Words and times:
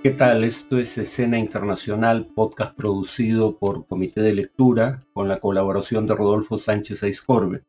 ¿Qué 0.00 0.10
tal? 0.10 0.44
Esto 0.44 0.78
es 0.78 0.96
Escena 0.96 1.40
Internacional, 1.40 2.28
podcast 2.32 2.76
producido 2.76 3.58
por 3.58 3.84
Comité 3.88 4.20
de 4.20 4.32
Lectura 4.32 5.00
con 5.12 5.26
la 5.26 5.40
colaboración 5.40 6.06
de 6.06 6.14
Rodolfo 6.14 6.56
Sánchez 6.60 7.02
Aizcorbe. 7.02 7.64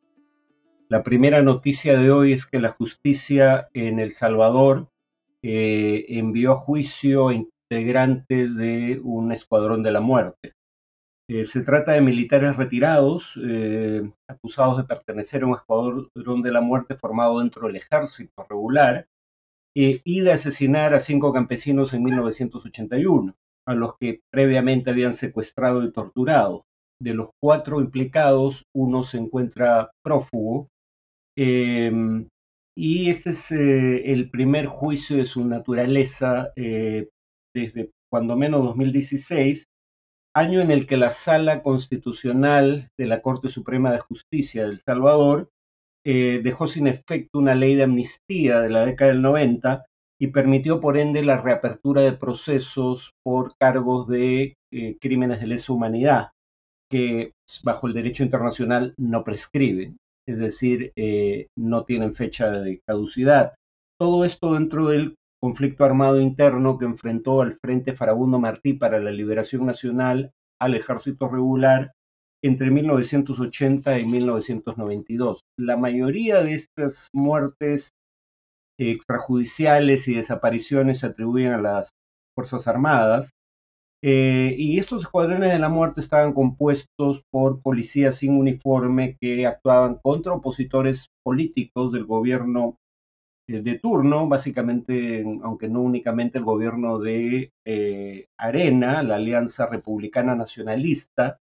La 0.90 1.02
primera 1.02 1.42
noticia 1.42 1.98
de 1.98 2.12
hoy 2.12 2.34
es 2.34 2.46
que 2.46 2.60
la 2.60 2.70
justicia 2.70 3.68
en 3.74 4.00
El 4.00 4.12
Salvador 4.12 4.92
eh, 5.42 6.06
envió 6.10 6.52
a 6.52 6.58
juicio 6.58 7.30
a 7.30 7.34
integrantes 7.34 8.56
de 8.56 9.02
un 9.04 9.32
escuadrón 9.32 9.82
de 9.82 9.92
la 9.92 10.02
muerte. 10.02 10.54
Eh, 11.28 11.46
se 11.46 11.62
trata 11.62 11.94
de 11.94 12.02
militares 12.02 12.56
retirados 12.58 13.40
eh, 13.44 14.08
acusados 14.28 14.78
de 14.78 14.84
pertenecer 14.84 15.42
a 15.42 15.48
un 15.48 15.56
escuadrón 15.56 16.44
de 16.44 16.52
la 16.52 16.62
muerte 16.62 16.94
formado 16.94 17.40
dentro 17.40 17.66
del 17.66 17.78
ejército 17.78 18.46
regular 18.48 19.08
eh, 19.76 20.02
y 20.04 20.22
de 20.22 20.32
asesinar 20.32 20.94
a 20.94 21.00
cinco 21.00 21.32
campesinos 21.34 21.94
en 21.94 22.04
1981, 22.04 23.36
a 23.68 23.74
los 23.76 23.98
que 24.00 24.22
previamente 24.32 24.90
habían 24.90 25.14
secuestrado 25.14 25.84
y 25.84 25.92
torturado. 25.92 26.66
De 27.02 27.14
los 27.14 27.30
cuatro 27.42 27.80
implicados, 27.80 28.66
uno 28.76 29.04
se 29.04 29.18
encuentra 29.18 29.92
prófugo 30.04 30.68
em, 31.38 32.28
y 32.76 33.10
este 33.10 33.32
es 33.32 33.52
eh, 33.52 34.12
el 34.12 34.30
primer 34.30 34.66
juicio 34.66 35.18
de 35.18 35.26
su 35.26 35.46
naturaleza 35.46 36.52
eh, 36.56 37.10
desde 37.54 37.92
cuando 38.12 38.36
menos 38.36 38.64
2016, 38.64 39.66
año 40.36 40.62
en 40.62 40.72
el 40.72 40.88
que 40.88 40.98
la 40.98 41.12
Sala 41.12 41.62
Constitucional 41.64 42.90
de 42.98 43.06
la 43.06 43.22
Corte 43.22 43.50
Suprema 43.50 43.92
de 43.92 44.00
Justicia 44.00 44.64
de 44.64 44.72
El 44.72 44.80
Salvador 44.80 45.50
eh, 46.06 46.42
dejó 46.44 46.68
sin 46.68 46.88
efecto 46.88 47.40
una 47.40 47.56
ley 47.56 47.76
de 47.76 47.84
amnistía 47.84 48.60
de 48.60 48.70
la 48.70 48.86
década 48.86 49.12
del 49.12 49.22
90 49.22 49.86
y 50.20 50.28
permitió 50.28 50.80
por 50.80 50.98
ende 50.98 51.24
la 51.24 51.42
reapertura 51.42 52.02
de 52.02 52.14
procesos 52.14 53.12
por 53.24 53.54
cargos 53.58 54.08
de 54.08 54.56
eh, 54.72 54.98
crímenes 55.00 55.40
de 55.40 55.48
lesa 55.48 55.74
humanidad 55.74 56.30
que 56.90 57.34
bajo 57.64 57.88
el 57.88 57.94
derecho 57.94 58.24
internacional 58.24 58.94
no 58.98 59.24
prescriben, 59.24 59.98
es 60.28 60.40
decir, 60.40 60.92
eh, 60.96 61.48
no 61.58 61.84
tienen 61.86 62.12
fecha 62.12 62.50
de 62.50 62.82
caducidad. 62.86 63.54
Todo 64.00 64.26
esto 64.26 64.54
dentro 64.54 64.88
del 64.88 65.16
conflicto 65.42 65.86
armado 65.86 66.20
interno 66.20 66.78
que 66.78 66.86
enfrentó 66.86 67.42
al 67.42 67.54
Frente 67.62 67.94
Farabundo 67.94 68.40
Martí 68.40 68.74
para 68.74 69.00
la 69.00 69.12
Liberación 69.12 69.66
Nacional 69.66 70.32
al 70.60 70.76
ejército 70.76 71.30
regular 71.30 71.92
entre 72.44 72.72
1980 72.72 74.00
y 74.00 74.06
1992. 74.06 75.42
La 75.58 75.78
mayoría 75.78 76.42
de 76.42 76.54
estas 76.54 77.10
muertes 77.14 77.90
extrajudiciales 78.80 80.08
y 80.08 80.16
desapariciones 80.16 81.00
se 81.00 81.08
atribuyen 81.08 81.52
a 81.52 81.62
las 81.62 81.90
Fuerzas 82.36 82.68
Armadas. 82.68 83.32
Eh, 84.02 84.56
y 84.58 84.80
estos 84.80 85.04
escuadrones 85.04 85.52
de 85.52 85.60
la 85.60 85.68
muerte 85.68 86.00
estaban 86.00 86.32
compuestos 86.32 87.24
por 87.30 87.62
policías 87.62 88.16
sin 88.16 88.32
uniforme 88.38 89.18
que 89.20 89.46
actuaban 89.46 90.00
contra 90.02 90.32
opositores 90.32 91.10
políticos 91.22 91.92
del 91.92 92.06
gobierno 92.06 92.78
eh, 93.50 93.62
de 93.62 93.78
turno, 93.78 94.30
básicamente, 94.30 95.26
aunque 95.44 95.68
no 95.68 95.82
únicamente 95.82 96.38
el 96.38 96.46
gobierno 96.46 97.00
de 97.00 97.52
eh, 97.66 98.28
Arena, 98.38 99.04
la 99.04 99.16
Alianza 99.16 99.66
Republicana 99.66 100.34
Nacionalista, 100.34 101.40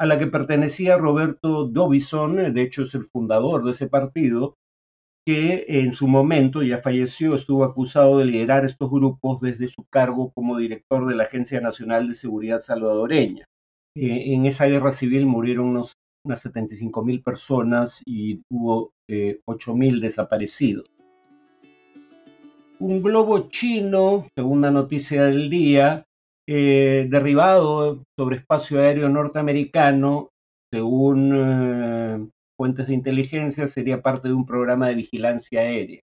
a 0.00 0.06
la 0.06 0.18
que 0.18 0.28
pertenecía 0.28 0.96
Roberto 0.96 1.66
Dobison, 1.66 2.40
eh, 2.40 2.50
de 2.52 2.62
hecho 2.62 2.84
es 2.84 2.94
el 2.94 3.04
fundador 3.04 3.62
de 3.62 3.72
ese 3.72 3.86
partido, 3.86 4.56
que 5.26 5.66
en 5.68 5.92
su 5.92 6.08
momento 6.08 6.62
ya 6.62 6.80
falleció, 6.80 7.34
estuvo 7.34 7.64
acusado 7.64 8.16
de 8.16 8.24
liderar 8.24 8.64
estos 8.64 8.90
grupos 8.90 9.42
desde 9.42 9.68
su 9.68 9.84
cargo 9.84 10.32
como 10.32 10.56
director 10.56 11.06
de 11.06 11.14
la 11.14 11.24
Agencia 11.24 11.60
Nacional 11.60 12.08
de 12.08 12.14
Seguridad 12.14 12.60
Salvadoreña. 12.60 13.44
Eh, 13.94 14.32
en 14.32 14.46
esa 14.46 14.64
guerra 14.64 14.92
civil 14.92 15.26
murieron 15.26 15.66
unos, 15.66 15.98
unas 16.24 16.40
75 16.40 17.04
mil 17.04 17.22
personas 17.22 18.00
y 18.06 18.40
hubo 18.48 18.92
eh, 19.06 19.40
8 19.44 19.76
mil 19.76 20.00
desaparecidos. 20.00 20.90
Un 22.78 23.02
globo 23.02 23.50
chino, 23.50 24.26
según 24.34 24.62
la 24.62 24.70
noticia 24.70 25.24
del 25.24 25.50
día, 25.50 26.06
eh, 26.52 27.06
derribado 27.08 28.02
sobre 28.18 28.38
espacio 28.38 28.80
aéreo 28.80 29.08
norteamericano, 29.08 30.30
según 30.72 31.32
eh, 31.32 32.28
fuentes 32.58 32.88
de 32.88 32.94
inteligencia, 32.94 33.68
sería 33.68 34.02
parte 34.02 34.26
de 34.26 34.34
un 34.34 34.46
programa 34.46 34.88
de 34.88 34.96
vigilancia 34.96 35.60
aérea. 35.60 36.00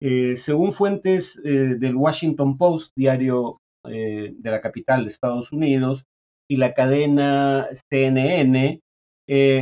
Eh, 0.00 0.36
según 0.38 0.72
fuentes 0.72 1.38
del 1.42 1.94
Washington 1.94 2.56
Post, 2.56 2.92
diario 2.96 3.58
de 3.84 4.50
la 4.50 4.62
capital 4.62 5.04
de 5.04 5.10
Estados 5.10 5.52
Unidos, 5.52 6.04
y 6.50 6.56
la 6.56 6.72
cadena 6.72 7.68
CNN, 7.90 8.80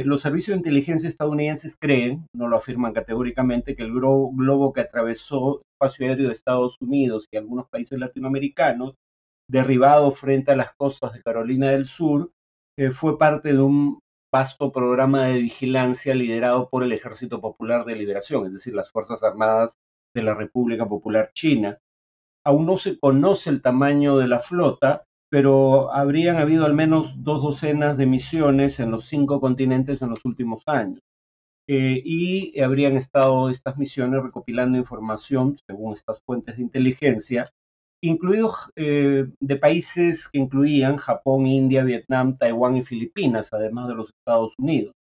los 0.05 0.21
servicios 0.21 0.55
de 0.55 0.59
inteligencia 0.59 1.09
estadounidenses 1.09 1.77
creen, 1.77 2.27
no 2.37 2.47
lo 2.47 2.57
afirman 2.57 2.93
categóricamente, 2.93 3.75
que 3.75 3.83
el 3.83 3.93
globo 3.93 4.73
que 4.73 4.81
atravesó 4.81 5.63
espacio 5.73 6.07
aéreo 6.07 6.29
de 6.29 6.35
Estados 6.35 6.77
Unidos 6.81 7.27
y 7.33 7.37
algunos 7.37 7.69
países 7.69 7.99
latinoamericanos 7.99 8.95
derribado 9.49 10.11
frente 10.11 10.53
a 10.53 10.57
las 10.57 10.75
costas 10.75 11.13
de 11.13 11.23
Carolina 11.23 11.71
del 11.71 11.87
Sur, 11.87 12.33
eh, 12.77 12.91
fue 12.91 13.19
parte 13.19 13.53
de 13.53 13.61
un 13.61 14.01
vasto 14.33 14.73
programa 14.73 15.27
de 15.27 15.39
vigilancia 15.39 16.15
liderado 16.15 16.69
por 16.69 16.83
el 16.83 16.93
Ejército 16.93 17.41
Popular 17.41 17.85
de 17.85 17.95
Liberación, 17.95 18.47
es 18.47 18.53
decir, 18.53 18.75
las 18.75 18.91
Fuerzas 18.91 19.23
Armadas 19.23 19.79
de 20.15 20.23
la 20.23 20.35
República 20.35 20.89
Popular 20.89 21.31
China. 21.35 21.79
Aún 22.45 22.67
no 22.67 22.77
se 22.77 22.99
conoce 22.99 23.51
el 23.51 23.63
tamaño 23.63 24.17
de 24.19 24.29
la 24.29 24.41
flota, 24.41 25.05
pero 25.31 25.93
habrían 25.93 26.37
habido 26.37 26.65
al 26.65 26.75
menos 26.75 27.23
dos 27.23 27.43
docenas 27.43 27.97
de 27.97 28.07
misiones 28.07 28.81
en 28.81 28.91
los 28.91 29.07
cinco 29.07 29.41
continentes 29.41 30.03
en 30.03 30.11
los 30.11 30.25
últimos 30.25 30.65
años. 30.67 31.01
Eh, 31.67 32.03
y 32.05 32.61
habrían 32.61 32.97
estado 32.97 33.49
estas 33.49 33.79
misiones 33.79 34.23
recopilando 34.23 34.77
información, 34.77 35.57
según 35.67 35.95
estas 35.95 36.21
fuentes 36.23 36.57
de 36.57 36.63
inteligencia, 36.63 37.47
incluidos 38.05 38.71
eh, 38.77 39.27
de 39.41 39.57
países 39.57 40.29
que 40.29 40.39
incluían 40.39 40.99
Japón, 40.99 41.47
India, 41.47 41.85
Vietnam, 41.85 42.37
Taiwán 42.37 42.77
y 42.77 42.85
Filipinas, 42.85 43.53
además 43.53 43.89
de 43.89 43.95
los 43.95 44.11
Estados 44.11 44.55
Unidos. 44.59 44.93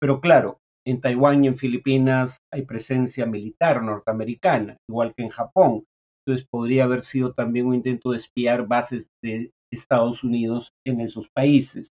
Pero 0.00 0.20
claro, 0.20 0.58
en 0.86 1.00
Taiwán 1.00 1.44
y 1.44 1.48
en 1.48 1.56
Filipinas 1.56 2.38
hay 2.52 2.62
presencia 2.62 3.26
militar 3.26 3.82
norteamericana, 3.82 4.76
igual 4.88 5.12
que 5.14 5.24
en 5.24 5.30
Japón. 5.30 5.84
Entonces 6.24 6.46
podría 6.50 6.84
haber 6.84 7.02
sido 7.02 7.32
también 7.32 7.66
un 7.66 7.74
intento 7.74 8.12
de 8.12 8.18
espiar 8.18 8.66
bases 8.68 9.08
de 9.22 9.50
Estados 9.72 10.22
Unidos 10.22 10.70
en 10.86 11.00
esos 11.00 11.28
países. 11.34 11.90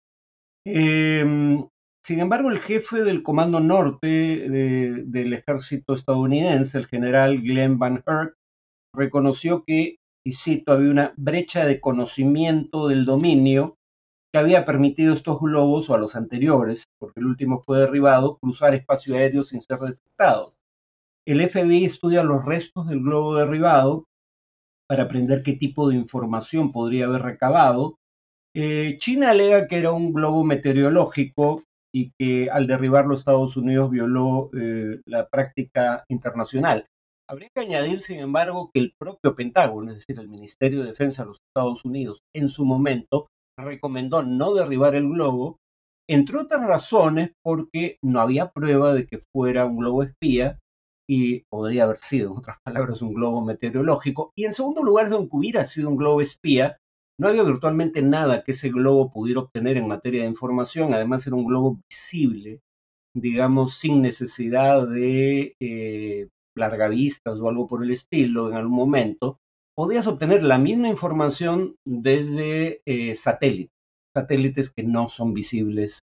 Em, 0.65 1.67
sin 2.05 2.21
embargo, 2.21 2.51
el 2.51 2.59
jefe 2.59 3.03
del 3.03 3.25
Comando 3.25 3.59
Norte 3.59 4.07
del 4.09 5.33
ejército 5.33 5.95
estadounidense, 5.95 6.79
el 6.79 6.87
general 6.87 7.41
Glenn 7.43 7.79
Van 7.79 8.03
Herk, 8.07 8.35
reconoció 8.95 9.65
que 9.65 9.97
y 10.25 10.33
cito, 10.33 10.73
había 10.73 10.91
una 10.91 11.15
brecha 11.17 11.65
de 11.65 11.81
conocimiento 11.81 12.89
del 12.89 13.05
dominio 13.05 13.77
que 14.33 14.39
había 14.39 14.65
permitido 14.65 15.13
a 15.13 15.17
estos 15.17 15.41
globos 15.41 15.91
o 15.91 15.95
a 15.95 15.99
los 15.99 16.17
anteriores, 16.17 16.85
porque 16.99 17.21
el 17.21 17.27
último 17.27 17.63
fue 17.63 17.81
derribado, 17.81 18.39
cruzar 18.39 18.75
espacio 18.75 19.17
aéreo 19.17 19.45
sin 19.45 19.61
ser 19.61 19.79
detectados. 19.79 20.55
El 21.27 21.49
FBI 21.49 21.85
estudia 21.85 22.25
los 22.25 22.45
restos 22.45 22.89
del 22.89 23.01
globo 23.01 23.37
derribado 23.37 24.07
para 24.89 25.05
aprender 25.05 25.43
qué 25.43 25.53
tipo 25.53 25.89
de 25.89 25.97
información 25.97 26.73
podría 26.73 27.07
haber 27.07 27.23
recabado. 27.23 27.99
Eh, 28.55 28.97
China 28.99 29.31
alega 29.31 29.69
que 29.69 29.79
era 29.79 29.93
un 29.93 30.13
globo 30.13 30.45
meteorológico 30.45 31.65
y 31.95 32.11
que 32.19 32.51
al 32.51 32.67
derribarlo 32.67 33.15
Estados 33.15 33.57
Unidos 33.57 33.91
violó 33.91 34.51
eh, 34.59 35.01
la 35.05 35.29
práctica 35.29 36.05
internacional. 36.09 36.87
Habría 37.33 37.49
que 37.49 37.63
añadir, 37.63 38.03
sin 38.03 38.21
embargo, 38.21 38.71
que 38.75 38.81
el 38.81 38.93
propio 39.01 39.35
Pentágono, 39.35 39.91
es 39.91 40.01
decir, 40.01 40.21
el 40.21 40.29
Ministerio 40.29 40.81
de 40.81 40.89
Defensa 40.89 41.23
de 41.23 41.29
los 41.29 41.39
Estados 41.49 41.83
Unidos, 41.83 42.21
en 42.37 42.51
su 42.51 42.67
momento 42.67 43.29
recomendó 43.59 44.23
no 44.23 44.53
derribar 44.53 44.97
el 44.97 45.09
globo, 45.09 45.57
entre 46.07 46.37
otras 46.37 46.67
razones 46.67 47.33
porque 47.43 47.97
no 48.03 48.21
había 48.21 48.51
prueba 48.51 48.93
de 48.93 49.07
que 49.07 49.17
fuera 49.17 49.65
un 49.65 49.79
globo 49.79 50.03
espía 50.03 50.59
y 51.09 51.45
podría 51.51 51.85
haber 51.85 52.01
sido, 52.01 52.33
en 52.33 52.37
otras 52.37 52.59
palabras, 52.63 53.01
un 53.01 53.15
globo 53.15 53.43
meteorológico. 53.43 54.33
Y 54.37 54.45
en 54.45 54.53
segundo 54.53 54.83
lugar, 54.83 55.11
aunque 55.11 55.35
hubiera 55.35 55.65
sido 55.65 55.89
un 55.89 55.97
globo 55.97 56.21
espía, 56.21 56.77
no 57.19 57.29
había 57.29 57.45
virtualmente 57.45 58.03
nada 58.03 58.45
que 58.45 58.53
ese 58.53 58.69
globo 58.69 59.11
pudiera 59.11 59.41
obtener 59.41 59.79
en 59.79 59.89
materia 59.89 60.21
de 60.21 60.29
información. 60.29 60.93
Además, 60.93 61.27
era 61.27 61.37
un 61.37 61.47
globo 61.47 61.81
visible, 61.89 62.61
digamos, 63.17 63.79
sin 63.79 64.03
necesidad 64.03 64.87
de 64.87 65.55
eh, 65.61 66.29
largavistas 66.57 67.39
o 67.41 67.49
algo 67.49 67.67
por 67.67 67.83
el 67.83 67.91
estilo 67.91 68.49
en 68.49 68.57
algún 68.57 68.77
momento, 68.77 69.39
podías 69.77 70.07
obtener 70.07 70.43
la 70.43 70.59
misma 70.59 70.89
información 70.89 71.77
desde 71.87 72.83
eh, 72.87 73.15
satélites, 73.15 73.73
satélites 74.15 74.71
que 74.71 74.83
no 74.83 75.09
son 75.09 75.35
visibles 75.35 76.01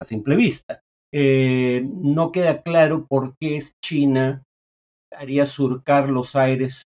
a 0.00 0.04
simple 0.04 0.36
vista. 0.36 0.80
Eh, 1.14 1.86
no 1.86 2.32
queda 2.32 2.62
claro 2.62 3.06
por 3.06 3.34
qué 3.38 3.62
China 3.84 4.42
haría 5.14 5.44
surcar 5.44 6.08
los 6.08 6.36
aires 6.36 6.84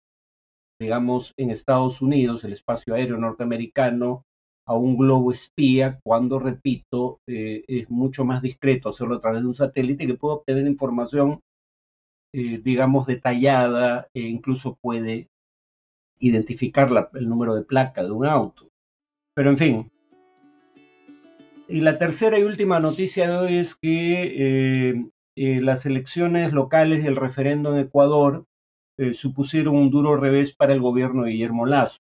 digamos, 0.79 1.33
en 1.37 1.51
Estados 1.51 2.01
Unidos, 2.01 2.43
el 2.43 2.53
espacio 2.53 2.95
aéreo 2.95 3.17
norteamericano, 3.17 4.23
a 4.65 4.75
un 4.75 4.97
globo 4.97 5.31
espía, 5.31 5.99
cuando, 6.03 6.39
repito, 6.39 7.19
eh, 7.27 7.63
es 7.67 7.89
mucho 7.89 8.23
más 8.23 8.41
discreto 8.41 8.89
hacerlo 8.89 9.15
a 9.15 9.19
través 9.19 9.41
de 9.41 9.47
un 9.47 9.53
satélite 9.53 10.07
que 10.07 10.15
puede 10.15 10.35
obtener 10.35 10.67
información, 10.67 11.41
eh, 12.33 12.59
digamos, 12.63 13.07
detallada 13.07 14.07
e 14.13 14.21
incluso 14.21 14.77
puede 14.81 15.29
identificar 16.19 16.89
el 17.13 17.29
número 17.29 17.55
de 17.55 17.63
placa 17.63 18.03
de 18.03 18.11
un 18.11 18.25
auto. 18.25 18.69
Pero 19.35 19.49
en 19.49 19.57
fin. 19.57 19.91
Y 21.67 21.81
la 21.81 21.97
tercera 21.97 22.39
y 22.39 22.43
última 22.43 22.79
noticia 22.79 23.29
de 23.29 23.37
hoy 23.37 23.57
es 23.57 23.75
que 23.75 24.95
eh, 25.35 25.61
las 25.61 25.85
elecciones 25.85 26.51
locales 26.51 27.03
y 27.03 27.07
el 27.07 27.15
referendo 27.15 27.73
en 27.73 27.85
Ecuador 27.85 28.45
supusieron 29.13 29.77
un 29.77 29.91
duro 29.91 30.17
revés 30.17 30.53
para 30.53 30.73
el 30.73 30.81
gobierno 30.81 31.23
de 31.23 31.31
Guillermo 31.31 31.65
Lazo. 31.65 31.99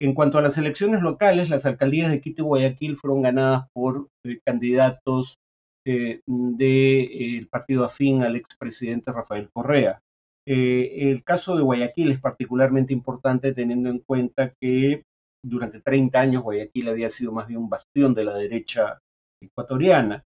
En 0.00 0.12
cuanto 0.12 0.38
a 0.38 0.42
las 0.42 0.58
elecciones 0.58 1.02
locales, 1.02 1.50
las 1.50 1.66
alcaldías 1.66 2.10
de 2.10 2.20
Quito 2.20 2.42
y 2.42 2.44
Guayaquil 2.44 2.96
fueron 2.96 3.22
ganadas 3.22 3.68
por 3.72 4.08
eh, 4.24 4.40
candidatos 4.44 5.38
eh, 5.86 6.22
del 6.26 7.48
partido 7.48 7.84
afín 7.84 8.22
al 8.22 8.36
expresidente 8.36 9.12
Rafael 9.12 9.50
Correa. 9.52 10.00
Eh, 10.46 11.10
el 11.10 11.24
caso 11.24 11.56
de 11.56 11.62
Guayaquil 11.62 12.10
es 12.10 12.20
particularmente 12.20 12.92
importante 12.92 13.52
teniendo 13.52 13.90
en 13.90 13.98
cuenta 13.98 14.54
que 14.60 15.04
durante 15.42 15.80
30 15.80 16.18
años 16.18 16.42
Guayaquil 16.42 16.88
había 16.88 17.10
sido 17.10 17.32
más 17.32 17.48
bien 17.48 17.60
un 17.60 17.68
bastión 17.68 18.14
de 18.14 18.24
la 18.24 18.34
derecha 18.34 19.00
ecuatoriana. 19.42 20.24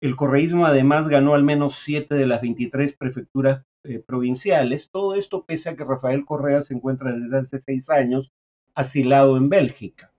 El 0.00 0.16
correísmo 0.16 0.66
además 0.66 1.08
ganó 1.08 1.34
al 1.34 1.44
menos 1.44 1.76
7 1.80 2.14
de 2.14 2.26
las 2.26 2.40
23 2.42 2.96
prefecturas 2.96 3.64
provinciales. 4.06 4.90
Todo 4.90 5.14
esto 5.14 5.44
pese 5.44 5.68
a 5.68 5.76
que 5.76 5.84
Rafael 5.84 6.24
Correa 6.24 6.62
se 6.62 6.74
encuentra 6.74 7.12
desde 7.12 7.36
hace 7.36 7.58
seis 7.58 7.90
años 7.90 8.32
asilado 8.74 9.36
en 9.36 9.50
Bélgica 9.50 10.13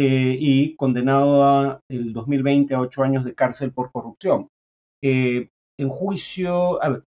eh, 0.00 0.36
y 0.38 0.76
condenado 0.76 1.42
a 1.42 1.80
el 1.90 2.12
2020 2.12 2.72
a 2.72 2.80
ocho 2.80 3.02
años 3.02 3.24
de 3.24 3.34
cárcel 3.34 3.72
por 3.72 3.90
corrupción. 3.90 4.46
Eh, 5.02 5.48
en 5.76 5.88
juicio, 5.88 6.80
a 6.80 6.88
ver, 6.88 7.04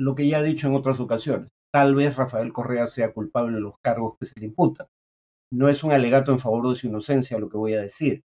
lo 0.00 0.16
que 0.16 0.26
ya 0.26 0.40
he 0.40 0.42
dicho 0.42 0.66
en 0.66 0.74
otras 0.74 0.98
ocasiones, 0.98 1.48
tal 1.72 1.94
vez 1.94 2.16
Rafael 2.16 2.52
Correa 2.52 2.88
sea 2.88 3.12
culpable 3.12 3.54
de 3.54 3.60
los 3.60 3.74
cargos 3.84 4.16
que 4.18 4.26
se 4.26 4.40
le 4.40 4.46
imputan. 4.46 4.88
No 5.52 5.68
es 5.68 5.84
un 5.84 5.92
alegato 5.92 6.32
en 6.32 6.40
favor 6.40 6.68
de 6.70 6.74
su 6.74 6.88
inocencia 6.88 7.38
lo 7.38 7.48
que 7.48 7.56
voy 7.56 7.74
a 7.74 7.82
decir, 7.82 8.22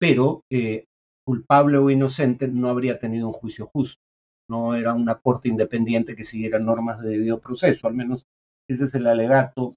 pero 0.00 0.40
eh, 0.50 0.86
culpable 1.26 1.76
o 1.76 1.90
inocente 1.90 2.48
no 2.48 2.70
habría 2.70 2.98
tenido 2.98 3.26
un 3.26 3.34
juicio 3.34 3.66
justo. 3.66 4.00
No 4.48 4.74
era 4.74 4.94
una 4.94 5.16
corte 5.16 5.50
independiente 5.50 6.16
que 6.16 6.24
siguiera 6.24 6.58
normas 6.58 6.98
de 7.02 7.10
debido 7.10 7.40
proceso, 7.40 7.88
al 7.88 7.94
menos 7.94 8.24
ese 8.70 8.84
es 8.84 8.94
el 8.94 9.06
alegato 9.06 9.74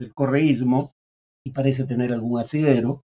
del 0.00 0.12
correísmo 0.12 0.90
y 1.46 1.52
parece 1.52 1.84
tener 1.84 2.12
algún 2.12 2.40
asidero. 2.40 3.03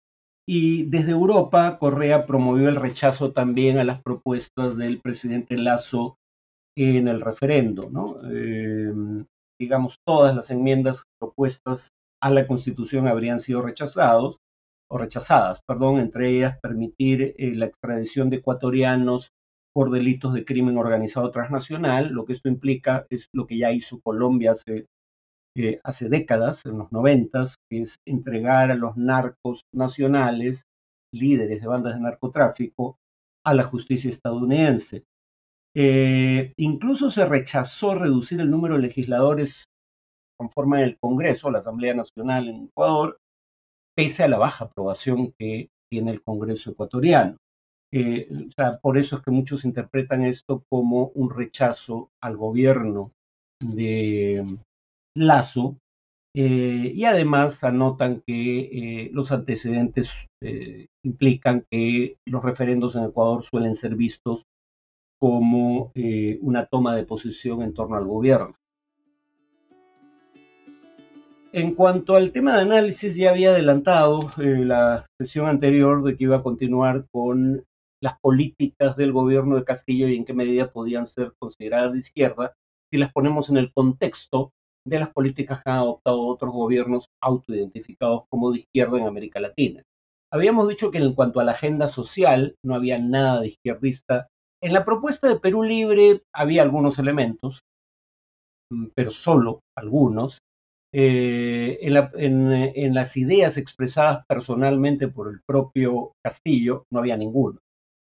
Y 0.50 0.84
desde 0.84 1.12
Europa, 1.12 1.76
Correa 1.78 2.24
promovió 2.24 2.70
el 2.70 2.76
rechazo 2.76 3.32
también 3.32 3.76
a 3.76 3.84
las 3.84 4.00
propuestas 4.00 4.78
del 4.78 4.98
presidente 4.98 5.58
Lazo 5.58 6.16
en 6.74 7.06
el 7.06 7.20
referendo. 7.20 7.90
Em, 8.24 9.26
digamos, 9.60 9.96
todas 10.06 10.34
las 10.34 10.50
enmiendas 10.50 11.02
propuestas 11.20 11.90
a 12.22 12.30
la 12.30 12.46
Constitución 12.46 13.08
habrían 13.08 13.40
sido 13.40 13.60
rechazados 13.60 14.38
o 14.90 14.96
rechazadas, 14.96 15.60
perdón, 15.68 15.98
entre 15.98 16.30
ellas 16.30 16.58
permitir 16.62 17.34
eh, 17.36 17.54
la 17.54 17.66
extradición 17.66 18.30
de 18.30 18.36
ecuatorianos 18.36 19.32
por 19.74 19.90
delitos 19.90 20.32
de 20.32 20.46
crimen 20.46 20.78
organizado 20.78 21.30
transnacional. 21.30 22.08
Lo 22.08 22.24
que 22.24 22.32
esto 22.32 22.48
implica 22.48 23.06
es 23.10 23.28
lo 23.34 23.46
que 23.46 23.58
ya 23.58 23.70
hizo 23.70 24.00
Colombia 24.00 24.52
hace 24.52 24.86
hace 25.82 26.08
décadas, 26.08 26.64
en 26.66 26.78
los 26.78 26.92
noventas, 26.92 27.56
que 27.68 27.82
es 27.82 27.98
entregar 28.06 28.70
a 28.70 28.74
los 28.74 28.96
narcos 28.96 29.62
nacionales, 29.74 30.64
líderes 31.12 31.60
de 31.60 31.66
bandas 31.66 31.94
de 31.94 32.00
narcotráfico, 32.00 32.96
a 33.44 33.54
la 33.54 33.64
justicia 33.64 34.10
estadounidense. 34.10 35.04
Eh, 35.74 36.52
incluso 36.56 37.10
se 37.10 37.26
rechazó 37.26 37.94
reducir 37.94 38.40
el 38.40 38.50
número 38.50 38.74
de 38.74 38.82
legisladores 38.82 39.64
conforme 40.38 40.84
el 40.84 40.98
Congreso, 40.98 41.50
la 41.50 41.58
Asamblea 41.58 41.94
Nacional 41.94 42.48
en 42.48 42.64
Ecuador, 42.64 43.18
pese 43.96 44.22
a 44.22 44.28
la 44.28 44.38
baja 44.38 44.66
aprobación 44.66 45.32
que 45.38 45.70
tiene 45.90 46.12
el 46.12 46.22
Congreso 46.22 46.70
ecuatoriano. 46.70 47.36
Eh, 47.92 48.28
por 48.82 48.98
eso 48.98 49.16
es 49.16 49.22
que 49.22 49.30
muchos 49.30 49.64
interpretan 49.64 50.24
esto 50.24 50.62
como 50.70 51.08
un 51.14 51.30
rechazo 51.30 52.10
al 52.22 52.36
gobierno 52.36 53.12
de, 53.60 54.44
Lazo, 55.26 55.76
eh, 56.40 56.92
y 56.94 57.04
además 57.04 57.64
anotan 57.64 58.22
que 58.26 58.60
eh, 58.60 59.10
los 59.12 59.32
antecedentes 59.32 60.12
eh, 60.40 60.86
implican 61.02 61.64
que 61.70 62.16
los 62.26 62.44
referendos 62.44 62.94
en 62.96 63.04
Ecuador 63.04 63.44
suelen 63.44 63.74
ser 63.74 63.96
vistos 63.96 64.44
como 65.20 65.90
una 66.42 66.66
toma 66.66 66.94
de 66.94 67.02
posición 67.02 67.62
en 67.62 67.74
torno 67.74 67.96
al 67.96 68.06
gobierno. 68.06 68.54
En 71.52 71.74
cuanto 71.74 72.14
al 72.14 72.30
tema 72.30 72.54
de 72.54 72.60
análisis, 72.60 73.16
ya 73.16 73.30
había 73.30 73.50
adelantado 73.50 74.30
la 74.36 75.06
sesión 75.20 75.46
anterior 75.46 76.04
de 76.04 76.16
que 76.16 76.22
iba 76.22 76.36
a 76.36 76.42
continuar 76.44 77.06
con 77.10 77.64
las 78.00 78.16
políticas 78.20 78.96
del 78.96 79.12
gobierno 79.12 79.56
de 79.56 79.64
Castillo 79.64 80.06
y 80.06 80.14
en 80.14 80.24
qué 80.24 80.34
medida 80.34 80.70
podían 80.70 81.08
ser 81.08 81.32
consideradas 81.40 81.94
de 81.94 81.98
izquierda 81.98 82.54
si 82.92 82.98
las 82.98 83.12
ponemos 83.12 83.50
en 83.50 83.56
el 83.56 83.72
contexto 83.72 84.52
de 84.88 84.98
las 84.98 85.10
políticas 85.10 85.62
que 85.62 85.70
han 85.70 85.78
adoptado 85.78 86.26
otros 86.26 86.52
gobiernos 86.52 87.06
autoidentificados 87.22 88.24
como 88.30 88.52
de 88.52 88.60
izquierda 88.60 88.98
en 88.98 89.06
América 89.06 89.40
Latina. 89.40 89.82
Habíamos 90.32 90.68
dicho 90.68 90.90
que 90.90 90.98
en 90.98 91.14
cuanto 91.14 91.40
a 91.40 91.44
la 91.44 91.52
agenda 91.52 91.88
social 91.88 92.56
no 92.64 92.74
había 92.74 92.98
nada 92.98 93.40
de 93.40 93.48
izquierdista. 93.48 94.28
En 94.62 94.72
la 94.72 94.84
propuesta 94.84 95.28
de 95.28 95.40
Perú 95.40 95.62
Libre 95.62 96.22
había 96.34 96.62
algunos 96.62 96.98
elementos, 96.98 97.60
mm, 98.70 98.88
pero 98.94 99.10
solo 99.10 99.60
algunos. 99.76 100.38
Eh, 100.94 101.78
en, 101.82 102.94
las 102.94 103.16
ideas 103.18 103.58
expresadas 103.58 104.24
personalmente 104.26 105.08
por 105.08 105.28
el 105.28 105.40
propio 105.46 106.12
Castillo 106.24 106.84
no 106.90 107.00
había 107.00 107.16
ninguno. 107.16 107.58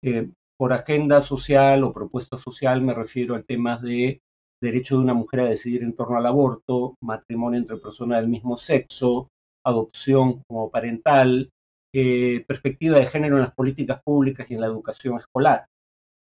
Eh, 0.05 0.31
por 0.58 0.72
agenda 0.72 1.22
social 1.22 1.84
o 1.84 1.93
propuesta 1.93 2.37
social 2.38 2.82
me 2.82 2.94
refiero 2.94 3.34
a 3.34 3.43
temas 3.43 3.82
de 3.82 4.20
derecho 4.61 4.97
de 4.97 5.03
una 5.03 5.15
mujer 5.15 5.41
a 5.41 5.49
decidir 5.51 5.83
en 5.83 5.95
torno 5.95 6.17
al 6.17 6.27
aborto, 6.27 6.97
matrimonio 7.03 7.59
entre 7.59 7.79
personas 7.79 8.21
del 8.21 8.29
mismo 8.29 8.57
sexo, 8.57 9.29
adopción 9.65 10.43
como 10.46 10.70
parental, 10.70 11.51
eh, 11.94 12.44
perspectiva 12.46 12.99
de 12.99 13.06
género 13.06 13.37
en 13.37 13.43
las 13.43 13.55
políticas 13.55 14.01
públicas 14.05 14.51
y 14.51 14.55
en 14.55 14.61
la 14.61 14.67
educación 14.67 15.17
escolar, 15.17 15.67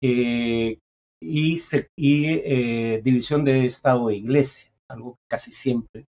eh, 0.02 0.78
y, 1.20 1.58
eh, 1.96 3.00
división 3.02 3.44
de 3.44 3.66
Estado 3.66 4.10
e 4.10 4.16
Iglesia, 4.16 4.70
algo 4.88 5.14
que 5.14 5.28
casi 5.28 5.50
siempre 5.50 6.06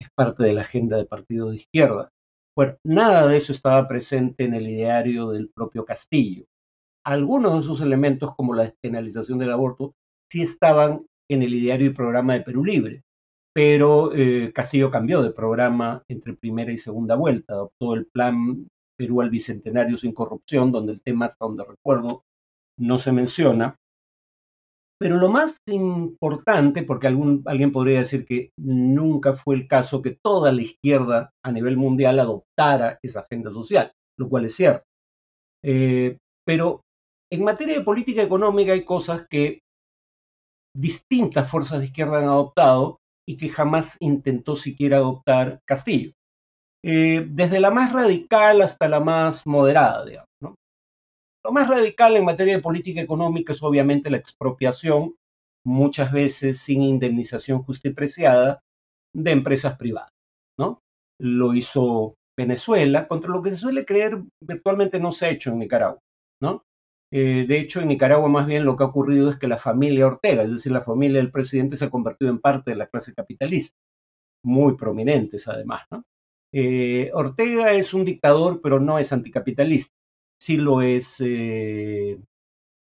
es 0.00 0.08
parte 0.14 0.44
de 0.44 0.52
la 0.52 0.60
agenda 0.60 0.96
de 0.96 1.06
partidos 1.06 1.50
de 1.50 1.56
izquierda. 1.56 2.10
Bueno, 2.56 2.76
nada 2.84 3.26
de 3.26 3.38
eso 3.38 3.52
estaba 3.52 3.88
presente 3.88 4.44
en 4.44 4.54
el 4.54 4.68
ideario 4.68 5.30
del 5.30 5.50
propio 5.50 5.84
Castillo. 5.84 6.44
Algunos 7.04 7.54
de 7.54 7.60
esos 7.60 7.80
elementos, 7.80 8.34
como 8.36 8.54
la 8.54 8.64
despenalización 8.64 9.38
del 9.38 9.52
aborto, 9.52 9.94
sí 10.30 10.42
estaban 10.42 11.06
en 11.34 11.42
el 11.42 11.54
ideario 11.54 11.88
y 11.88 11.94
programa 11.94 12.34
de 12.34 12.42
Perú 12.42 12.64
Libre. 12.64 13.02
Pero 13.54 14.14
eh, 14.14 14.52
Castillo 14.54 14.90
cambió 14.90 15.22
de 15.22 15.30
programa 15.30 16.02
entre 16.08 16.34
primera 16.34 16.72
y 16.72 16.78
segunda 16.78 17.16
vuelta, 17.16 17.54
adoptó 17.54 17.94
el 17.94 18.06
plan 18.06 18.66
Perú 18.96 19.20
al 19.20 19.30
Bicentenario 19.30 19.96
sin 19.96 20.12
corrupción, 20.12 20.72
donde 20.72 20.92
el 20.92 21.02
tema, 21.02 21.26
hasta 21.26 21.44
donde 21.44 21.64
recuerdo, 21.64 22.22
no 22.78 22.98
se 22.98 23.12
menciona. 23.12 23.76
Pero 24.98 25.16
lo 25.16 25.28
más 25.28 25.56
importante, 25.66 26.84
porque 26.84 27.08
algún, 27.08 27.42
alguien 27.46 27.72
podría 27.72 27.98
decir 27.98 28.24
que 28.24 28.50
nunca 28.56 29.32
fue 29.34 29.56
el 29.56 29.66
caso 29.66 30.00
que 30.00 30.16
toda 30.22 30.52
la 30.52 30.62
izquierda 30.62 31.30
a 31.44 31.50
nivel 31.50 31.76
mundial 31.76 32.20
adoptara 32.20 32.98
esa 33.02 33.20
agenda 33.20 33.50
social, 33.50 33.92
lo 34.16 34.28
cual 34.28 34.44
es 34.44 34.54
cierto. 34.54 34.84
Eh, 35.64 36.18
pero 36.46 36.82
en 37.32 37.44
materia 37.44 37.78
de 37.78 37.84
política 37.84 38.22
económica 38.22 38.72
hay 38.72 38.84
cosas 38.84 39.26
que 39.28 39.60
distintas 40.74 41.50
fuerzas 41.50 41.80
de 41.80 41.86
izquierda 41.86 42.18
han 42.18 42.28
adoptado 42.28 42.98
y 43.28 43.36
que 43.36 43.48
jamás 43.48 43.96
intentó 44.00 44.56
siquiera 44.56 44.98
adoptar 44.98 45.60
Castillo. 45.66 46.12
Eh, 46.84 47.24
desde 47.28 47.60
la 47.60 47.70
más 47.70 47.92
radical 47.92 48.60
hasta 48.62 48.88
la 48.88 49.00
más 49.00 49.46
moderada, 49.46 50.04
digamos. 50.04 50.26
Lo 51.44 51.50
más 51.50 51.68
radical 51.68 52.16
en 52.16 52.24
materia 52.24 52.56
de 52.56 52.62
política 52.62 53.00
económica 53.00 53.52
es 53.52 53.62
obviamente 53.62 54.10
la 54.10 54.16
expropiación, 54.16 55.16
muchas 55.64 56.12
veces 56.12 56.58
sin 56.58 56.82
indemnización 56.82 57.62
justa 57.62 57.88
y 57.88 57.92
preciada, 57.92 58.60
de 59.14 59.30
empresas 59.32 59.76
privadas. 59.76 60.10
¿no? 60.58 60.78
Lo 61.20 61.54
hizo 61.54 62.14
Venezuela, 62.36 63.08
contra 63.08 63.30
lo 63.30 63.42
que 63.42 63.50
se 63.50 63.56
suele 63.56 63.84
creer 63.84 64.22
virtualmente 64.40 65.00
no 65.00 65.12
se 65.12 65.26
ha 65.26 65.30
hecho 65.30 65.50
en 65.50 65.58
Nicaragua. 65.58 66.00
¿no? 66.40 66.62
Eh, 67.12 67.44
de 67.46 67.58
hecho, 67.60 67.80
en 67.80 67.88
Nicaragua 67.88 68.28
más 68.28 68.46
bien 68.46 68.64
lo 68.64 68.74
que 68.76 68.84
ha 68.84 68.86
ocurrido 68.86 69.30
es 69.30 69.38
que 69.38 69.46
la 69.46 69.58
familia 69.58 70.06
Ortega, 70.06 70.44
es 70.44 70.50
decir, 70.50 70.72
la 70.72 70.82
familia 70.82 71.18
del 71.18 71.30
presidente, 71.30 71.76
se 71.76 71.84
ha 71.84 71.90
convertido 71.90 72.30
en 72.30 72.40
parte 72.40 72.70
de 72.70 72.76
la 72.78 72.86
clase 72.88 73.14
capitalista. 73.14 73.76
muy 74.44 74.76
prominentes 74.76 75.48
además. 75.48 75.82
Eh, 76.52 77.10
Ortega 77.14 77.72
es 77.74 77.94
un 77.94 78.04
dictador, 78.04 78.60
pero 78.62 78.80
no 78.80 78.98
es 78.98 79.12
anticapitalista. 79.12 79.94
Sí 80.40 80.56
lo 80.58 80.82
es, 80.82 81.16
eh, 81.20 82.18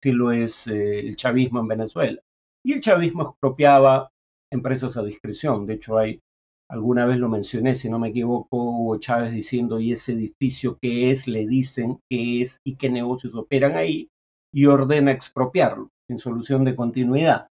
sí 0.02 0.12
lo 0.12 0.32
es 0.32 0.66
eh, 0.68 1.00
el 1.00 1.16
chavismo 1.16 1.60
en 1.60 1.68
Venezuela. 1.68 2.20
Y 2.64 2.74
el 2.74 2.80
chavismo 2.82 3.24
expropiaba 3.24 4.12
empresas 4.52 4.96
a 4.96 5.04
discreción. 5.04 5.66
De 5.66 5.74
hecho, 5.74 5.98
hay 5.98 6.22
alguna 6.70 7.06
vez 7.06 7.18
lo 7.18 7.28
mencioné, 7.28 7.74
si 7.76 7.90
no 7.90 7.98
me 7.98 8.10
equivoco, 8.10 8.58
Hugo 8.58 8.98
Chávez 8.98 9.32
diciendo, 9.32 9.80
¿y 9.80 9.92
ese 9.92 10.12
edificio 10.14 10.78
qué 10.82 11.10
es? 11.12 11.28
Le 11.28 11.46
dicen 11.46 12.00
qué 12.10 12.42
es 12.42 12.60
y 12.64 12.76
qué 12.76 12.90
negocios 12.90 13.34
operan 13.36 13.76
ahí 13.76 14.10
y 14.56 14.64
ordena 14.64 15.12
expropiarlo, 15.12 15.90
sin 16.08 16.18
solución 16.18 16.64
de 16.64 16.74
continuidad. 16.74 17.48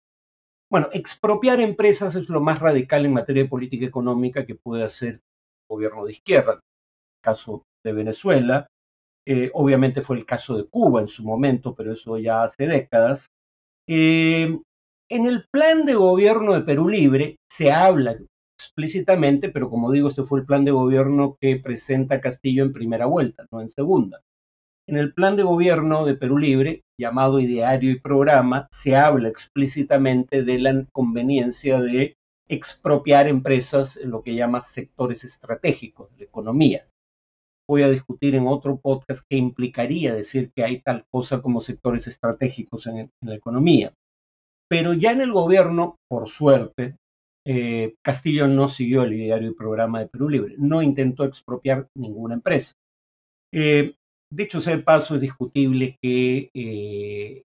Bueno, 0.73 0.88
expropiar 0.90 1.61
empresas 1.61 2.14
es 2.14 2.30
lo 2.30 2.40
más 2.40 2.61
radical 2.61 3.04
en 3.04 3.12
materia 3.12 3.42
de 3.42 3.49
política 3.50 3.84
económica 3.84 4.46
que 4.46 4.54
puede 4.54 4.84
hacer 4.84 5.20
un 5.68 5.76
gobierno 5.76 6.06
de 6.06 6.12
izquierda. 6.12 6.54
El 6.54 7.23
caso 7.23 7.62
de 7.84 7.92
Venezuela, 7.92 8.68
eh, 9.26 9.50
obviamente 9.52 10.00
fue 10.00 10.16
el 10.16 10.25
caso 10.25 10.56
de 10.56 10.64
Cuba 10.64 11.02
en 11.02 11.08
su 11.08 11.25
momento, 11.25 11.75
pero 11.75 11.92
eso 11.92 12.16
ya 12.16 12.42
hace 12.42 12.66
décadas. 12.66 13.26
Eh, 13.87 14.58
en 15.11 15.26
el 15.26 15.44
plan 15.52 15.84
de 15.84 15.94
gobierno 15.96 16.54
de 16.54 16.62
Perú 16.62 16.88
Libre 16.88 17.37
se 17.50 17.70
habla 17.70 18.16
explícitamente, 18.58 19.50
pero 19.50 19.68
como 19.68 19.92
digo, 19.92 20.08
este 20.08 20.23
fue 20.23 20.40
el 20.40 20.46
plan 20.46 20.64
de 20.64 20.70
gobierno 20.70 21.37
que 21.38 21.56
presenta 21.56 22.23
Castillo 22.23 22.64
en 22.64 22.73
primera 22.73 23.04
vuelta, 23.04 23.46
no 23.52 23.61
en 23.61 23.68
segunda. 23.68 24.23
En 24.86 24.98
el 24.98 25.14
plan 25.14 25.36
de 25.36 25.42
gobierno 25.42 26.04
de 26.04 26.14
Perú 26.14 26.36
Libre, 26.36 26.82
llamado 27.00 27.40
Ideario 27.40 27.90
y 27.90 28.00
Programa, 28.00 28.68
se 28.70 28.96
habla 28.96 29.28
explícitamente 29.30 30.42
de 30.42 30.58
la 30.58 30.86
conveniencia 30.92 31.80
de 31.80 32.16
expropiar 32.48 33.26
empresas 33.26 33.96
en 33.96 34.10
lo 34.10 34.22
que 34.22 34.34
llama 34.34 34.60
sectores 34.60 35.24
estratégicos 35.24 36.10
de 36.10 36.18
la 36.18 36.24
economía. 36.24 36.86
Voy 37.66 37.82
a 37.82 37.88
discutir 37.88 38.34
en 38.34 38.46
otro 38.46 38.78
podcast 38.78 39.24
qué 39.26 39.38
implicaría 39.38 40.12
decir 40.12 40.52
que 40.54 40.64
hay 40.64 40.82
tal 40.82 41.06
cosa 41.10 41.40
como 41.40 41.62
sectores 41.62 42.06
estratégicos 42.06 42.86
en, 42.86 43.10
la 43.22 43.34
economía. 43.34 43.94
Pero 44.68 44.92
ya 44.92 45.12
en 45.12 45.22
el 45.22 45.32
gobierno, 45.32 45.96
por 46.10 46.28
suerte, 46.28 46.96
eh, 47.46 47.94
Castillo 48.02 48.48
no 48.48 48.68
siguió 48.68 49.04
el 49.04 49.14
ideario 49.14 49.50
y 49.50 49.54
programa 49.54 50.00
de 50.00 50.08
Perú 50.08 50.28
Libre, 50.28 50.56
no 50.58 50.82
intentó 50.82 51.24
expropiar 51.24 51.88
ninguna 51.94 52.34
empresa. 52.34 52.74
Eh, 53.50 53.94
Dicho 54.33 54.61
sea 54.61 54.76
de 54.76 54.83
paso, 54.83 55.14
es 55.14 55.21
discutible 55.21 55.97
que 56.02 56.50
eh, 56.54 57.43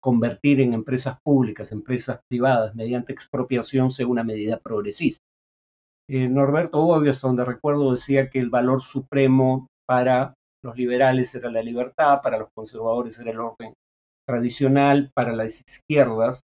convertir 0.00 0.60
en 0.60 0.74
empresas 0.74 1.18
públicas, 1.22 1.72
empresas 1.72 2.20
privadas, 2.28 2.74
mediante 2.74 3.12
expropiación 3.12 3.90
sea 3.90 4.06
una 4.06 4.24
medida 4.24 4.58
progresista. 4.58 5.22
Eh, 6.08 6.28
Norberto 6.28 6.82
Bobbio, 6.82 7.12
donde 7.12 7.44
recuerdo, 7.44 7.92
decía 7.92 8.30
que 8.30 8.40
el 8.40 8.50
valor 8.50 8.82
supremo 8.82 9.68
para 9.86 10.34
los 10.64 10.76
liberales 10.76 11.34
era 11.34 11.50
la 11.50 11.62
libertad, 11.62 12.20
para 12.22 12.38
los 12.38 12.48
conservadores 12.54 13.18
era 13.18 13.30
el 13.30 13.40
orden 13.40 13.74
tradicional, 14.26 15.10
para 15.14 15.32
las 15.32 15.62
izquierdas 15.66 16.40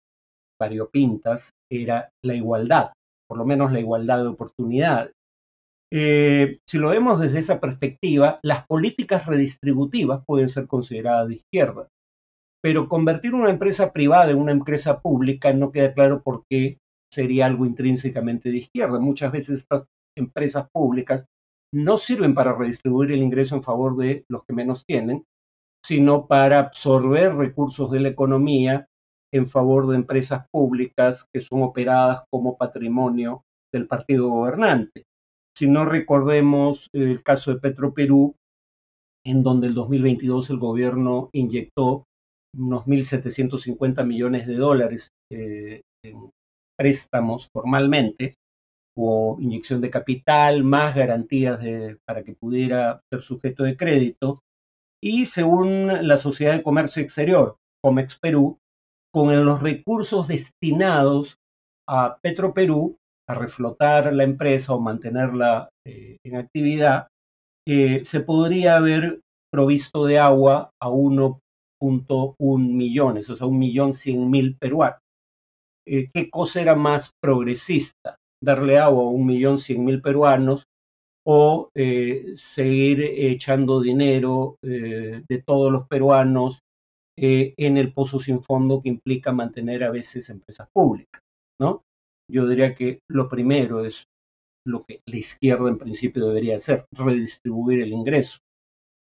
variopintas 0.61 1.51
era 1.71 2.11
la 2.23 2.35
igualdad, 2.35 2.93
por 3.29 3.39
lo 3.39 3.45
menos 3.45 3.73
la 3.73 3.81
igualdad 3.81 4.19
de 4.19 4.29
oportunidades. 4.29 5.14
Eh, 5.97 6.59
si 6.67 6.79
lo 6.79 6.89
vemos 6.89 7.21
desde 7.21 7.39
esa 7.39 7.61
perspectiva, 7.61 8.41
las 8.43 8.67
políticas 8.67 9.27
redistributivas 9.27 10.25
pueden 10.27 10.49
ser 10.49 10.67
consideradas 10.67 11.29
de 11.29 11.35
izquierda, 11.37 11.89
pero 12.61 12.89
convertir 12.89 13.33
una 13.33 13.49
empresa 13.49 13.93
privada 13.93 14.33
en 14.33 14.39
una 14.39 14.51
empresa 14.51 15.01
pública 15.01 15.53
no 15.53 15.71
queda 15.71 15.95
claro 15.95 16.21
por 16.21 16.47
qué 16.51 16.79
sería 17.13 17.47
algo 17.47 17.65
intrínsecamente 17.65 18.51
de 18.51 18.57
izquierda. 18.57 18.99
Muchas 18.99 19.31
veces 19.31 19.61
estas 19.61 19.85
empresas 20.19 20.69
públicas 20.73 21.27
no 21.73 21.97
sirven 21.97 22.35
para 22.35 22.55
redistribuir 22.59 23.13
el 23.13 23.23
ingreso 23.23 23.55
en 23.55 23.63
favor 23.63 23.97
de 23.97 24.25
los 24.29 24.43
que 24.45 24.53
menos 24.53 24.85
tienen, 24.85 25.23
sino 25.87 26.27
para 26.27 26.59
absorber 26.59 27.37
recursos 27.37 27.93
de 27.93 28.01
la 28.01 28.09
economía 28.09 28.89
en 29.33 29.47
favor 29.47 29.87
de 29.87 29.95
empresas 29.95 30.45
públicas 30.51 31.29
que 31.33 31.41
son 31.41 31.63
operadas 31.63 32.25
como 32.33 32.57
patrimonio 32.57 33.45
del 33.73 33.87
partido 33.87 34.29
gobernante. 34.29 35.05
Si 35.57 35.69
no 35.69 35.85
recordemos 35.85 36.89
el 36.93 37.23
caso 37.23 37.53
de 37.53 37.61
Petroperú, 37.61 38.35
en 39.25 39.43
donde 39.43 39.69
el 39.69 39.75
2022 39.75 40.51
el 40.51 40.59
gobierno 40.59 41.31
inyectó 41.33 42.05
unos 42.57 42.87
1.750 42.87 44.05
millones 44.07 44.47
de 44.47 44.57
dólares 44.57 45.11
eh, 45.31 45.83
en 46.05 46.31
préstamos 46.77 47.49
formalmente, 47.53 48.35
o 48.97 49.37
inyección 49.41 49.81
de 49.81 49.91
capital, 49.91 50.63
más 50.65 50.95
garantías 50.95 51.61
para 52.07 52.23
que 52.23 52.35
pudiera 52.35 53.01
ser 53.11 53.23
sujeto 53.23 53.65
de 53.65 53.77
crédito. 53.77 54.39
Y 55.03 55.27
según 55.27 56.07
la 56.07 56.17
Sociedad 56.17 56.55
de 56.55 56.63
Comercio 56.63 57.03
Exterior, 57.03 57.57
COMEX 57.83 58.19
Perú, 58.19 58.59
con 59.13 59.45
los 59.45 59.63
recursos 59.63 60.29
destinados 60.29 61.37
a 61.89 62.19
Petroperú, 62.23 62.97
a 63.29 63.35
reflotar 63.35 64.13
la 64.13 64.25
empresa 64.25 64.75
o 64.75 64.81
mantenerla 64.81 65.71
eh, 65.87 66.17
en 66.25 66.37
actividad, 66.37 67.09
eh, 67.67 68.05
se 68.05 68.21
podría 68.21 68.77
haber 68.77 69.21
provisto 69.53 70.05
de 70.07 70.19
agua 70.19 70.71
a 70.83 70.89
1.1 70.91 72.59
millones, 72.59 73.31
o 73.31 73.37
sea, 73.37 73.47
un 73.47 73.59
millón 73.59 73.95
cien 73.95 74.31
mil 74.31 74.57
peruanos. 74.57 74.99
Eh, 75.87 76.07
¿Qué 76.13 76.31
cosa 76.31 76.61
era 76.61 76.75
más 76.75 77.11
progresista? 77.23 78.17
¿Darle 78.43 78.79
agua 78.79 79.05
a 79.05 79.09
un 79.09 79.27
millón 79.27 79.59
cien 79.59 79.85
mil 79.85 80.03
peruanos 80.03 80.65
o 81.27 81.71
seguir 82.37 83.01
echando 83.01 83.81
dinero 83.81 84.57
de 84.61 85.43
todos 85.47 85.73
los 85.73 85.89
peruanos 85.89 86.61
en 87.17 87.79
el 87.79 87.95
pozo 87.95 88.21
sin 88.21 88.43
fondo 88.43 88.83
que 88.83 88.91
implica 88.91 89.33
mantener 89.33 89.85
a 89.85 89.91
veces 89.91 90.29
empresas 90.29 90.69
públicas? 90.75 91.23
¿no? 91.59 91.83
Yo 92.31 92.47
diría 92.47 92.75
que 92.75 93.01
lo 93.09 93.29
primero 93.29 93.85
es 93.85 94.05
lo 94.67 94.85
que 94.85 95.01
la 95.07 95.17
izquierda 95.17 95.69
en 95.69 95.79
principio 95.79 96.27
debería 96.27 96.57
hacer, 96.57 96.87
redistribuir 96.93 97.83
el 97.83 97.93
ingreso. 97.93 98.39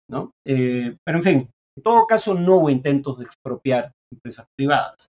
¿no? 0.10 0.32
Eh, 0.46 0.96
pero 1.06 1.18
en 1.20 1.24
fin, 1.24 1.50
en 1.78 1.84
todo 1.84 2.06
caso 2.06 2.34
no 2.34 2.58
hubo 2.58 2.70
intentos 2.70 3.20
de 3.20 3.26
expropiar 3.26 3.92
empresas 4.12 4.46
privadas. 4.58 5.08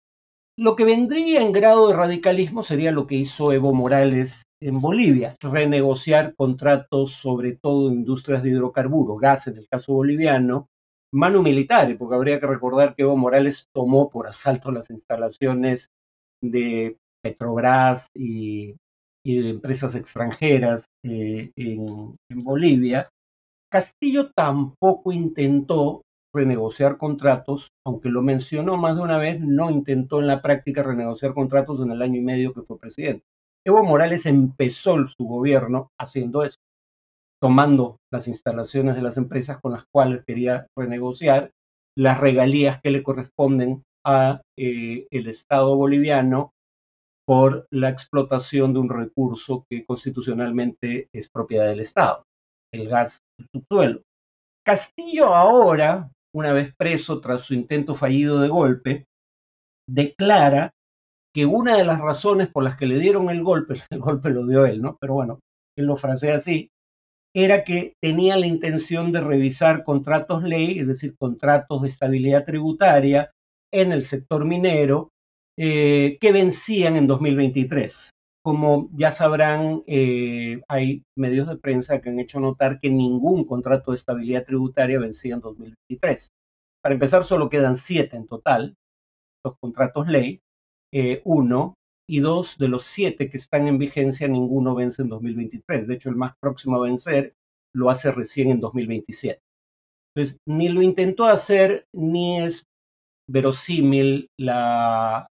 Lo 0.56 0.76
que 0.76 0.84
vendría 0.84 1.42
en 1.42 1.50
grado 1.50 1.88
de 1.88 1.96
radicalismo 1.96 2.62
sería 2.62 2.92
lo 2.92 3.08
que 3.08 3.16
hizo 3.16 3.52
Evo 3.52 3.74
Morales 3.74 4.44
en 4.62 4.80
Bolivia, 4.80 5.34
renegociar 5.40 6.34
contratos 6.36 7.12
sobre 7.12 7.56
todo 7.56 7.90
industrias 7.90 8.42
de 8.42 8.50
hidrocarburos, 8.50 9.20
gas 9.20 9.48
en 9.48 9.58
el 9.58 9.66
caso 9.68 9.94
boliviano, 9.94 10.68
mano 11.12 11.42
militar, 11.42 11.96
porque 11.98 12.14
habría 12.14 12.38
que 12.38 12.46
recordar 12.46 12.94
que 12.94 13.02
Evo 13.02 13.16
Morales 13.16 13.68
tomó 13.74 14.10
por 14.10 14.28
asalto 14.28 14.70
las 14.70 14.90
instalaciones 14.90 15.90
de 16.40 16.98
Petrobras 17.24 18.08
y, 18.14 18.76
de 19.24 19.48
empresas 19.48 19.94
extranjeras 19.94 20.84
eh, 21.02 21.50
en, 21.56 22.16
Bolivia, 22.44 23.08
Castillo 23.72 24.30
tampoco 24.36 25.10
intentó 25.12 26.02
renegociar 26.34 26.98
contratos, 26.98 27.68
aunque 27.86 28.10
lo 28.10 28.20
mencionó 28.20 28.76
más 28.76 28.96
de 28.96 29.02
una 29.02 29.16
vez, 29.16 29.40
no 29.40 29.70
intentó 29.70 30.20
en 30.20 30.26
la 30.26 30.42
práctica 30.42 30.82
renegociar 30.82 31.32
contratos 31.32 31.80
en 31.80 31.92
el 31.92 32.02
año 32.02 32.20
y 32.20 32.24
medio 32.24 32.52
que 32.52 32.62
fue 32.62 32.78
presidente. 32.78 33.24
Evo 33.66 33.82
Morales 33.82 34.26
empezó 34.26 35.06
su 35.06 35.24
gobierno 35.24 35.88
haciendo 35.98 36.44
eso, 36.44 36.58
tomando 37.40 37.96
las 38.12 38.28
instalaciones 38.28 38.96
de 38.96 39.02
las 39.02 39.16
empresas 39.16 39.58
con 39.62 39.72
las 39.72 39.86
cuales 39.90 40.22
quería 40.26 40.66
renegociar 40.76 41.50
las 41.96 42.20
regalías 42.20 42.80
que 42.82 42.90
le 42.90 43.02
corresponden 43.02 43.82
a 44.04 44.42
eh, 44.58 45.06
el 45.10 45.28
Estado 45.28 45.74
boliviano 45.76 46.50
por 47.26 47.66
la 47.70 47.88
explotación 47.88 48.72
de 48.72 48.80
un 48.80 48.90
recurso 48.90 49.64
que 49.68 49.84
constitucionalmente 49.84 51.08
es 51.12 51.28
propiedad 51.28 51.66
del 51.66 51.80
Estado, 51.80 52.24
el 52.72 52.88
gas 52.88 53.20
del 53.38 53.48
subsuelo. 53.52 54.02
Castillo 54.66 55.26
ahora, 55.34 56.10
una 56.34 56.52
vez 56.52 56.74
preso 56.76 57.20
tras 57.20 57.42
su 57.42 57.54
intento 57.54 57.94
fallido 57.94 58.40
de 58.40 58.48
golpe, 58.48 59.04
declara 59.88 60.70
que 61.34 61.46
una 61.46 61.76
de 61.76 61.84
las 61.84 62.00
razones 62.00 62.48
por 62.48 62.62
las 62.62 62.76
que 62.76 62.86
le 62.86 62.98
dieron 62.98 63.28
el 63.30 63.42
golpe, 63.42 63.74
el 63.90 64.00
golpe 64.00 64.30
lo 64.30 64.46
dio 64.46 64.66
él, 64.66 64.80
¿no? 64.80 64.96
Pero 65.00 65.14
bueno, 65.14 65.40
él 65.76 65.86
lo 65.86 65.96
frasea 65.96 66.36
así, 66.36 66.70
era 67.34 67.64
que 67.64 67.94
tenía 68.00 68.36
la 68.36 68.46
intención 68.46 69.10
de 69.10 69.20
revisar 69.20 69.82
contratos 69.82 70.44
ley, 70.44 70.78
es 70.78 70.86
decir, 70.86 71.16
contratos 71.18 71.82
de 71.82 71.88
estabilidad 71.88 72.44
tributaria 72.44 73.32
en 73.72 73.90
el 73.90 74.04
sector 74.04 74.44
minero 74.44 75.10
eh, 75.56 76.18
que 76.20 76.32
vencían 76.32 76.96
en 76.96 77.06
2023. 77.06 78.10
Como 78.42 78.90
ya 78.94 79.10
sabrán, 79.10 79.82
eh, 79.86 80.60
hay 80.68 81.02
medios 81.16 81.48
de 81.48 81.56
prensa 81.56 82.00
que 82.00 82.10
han 82.10 82.20
hecho 82.20 82.40
notar 82.40 82.78
que 82.80 82.90
ningún 82.90 83.44
contrato 83.44 83.90
de 83.90 83.96
estabilidad 83.96 84.44
tributaria 84.44 84.98
vencía 84.98 85.34
en 85.34 85.40
2023. 85.40 86.28
Para 86.82 86.94
empezar, 86.94 87.24
solo 87.24 87.48
quedan 87.48 87.76
siete 87.76 88.16
en 88.16 88.26
total, 88.26 88.74
los 89.44 89.56
contratos 89.58 90.08
ley. 90.08 90.40
Eh, 90.92 91.22
uno 91.24 91.74
y 92.08 92.20
dos 92.20 92.58
de 92.58 92.68
los 92.68 92.84
siete 92.84 93.30
que 93.30 93.38
están 93.38 93.66
en 93.66 93.78
vigencia, 93.78 94.28
ninguno 94.28 94.74
vence 94.74 95.02
en 95.02 95.08
2023. 95.08 95.86
De 95.86 95.94
hecho, 95.94 96.10
el 96.10 96.16
más 96.16 96.34
próximo 96.40 96.76
a 96.76 96.86
vencer 96.86 97.32
lo 97.74 97.90
hace 97.90 98.12
recién 98.12 98.50
en 98.50 98.60
2027. 98.60 99.40
Entonces, 100.14 100.38
ni 100.46 100.68
lo 100.68 100.82
intentó 100.82 101.24
hacer, 101.24 101.86
ni 101.92 102.40
es 102.42 102.64
verosímil 103.28 104.28
la, 104.38 105.28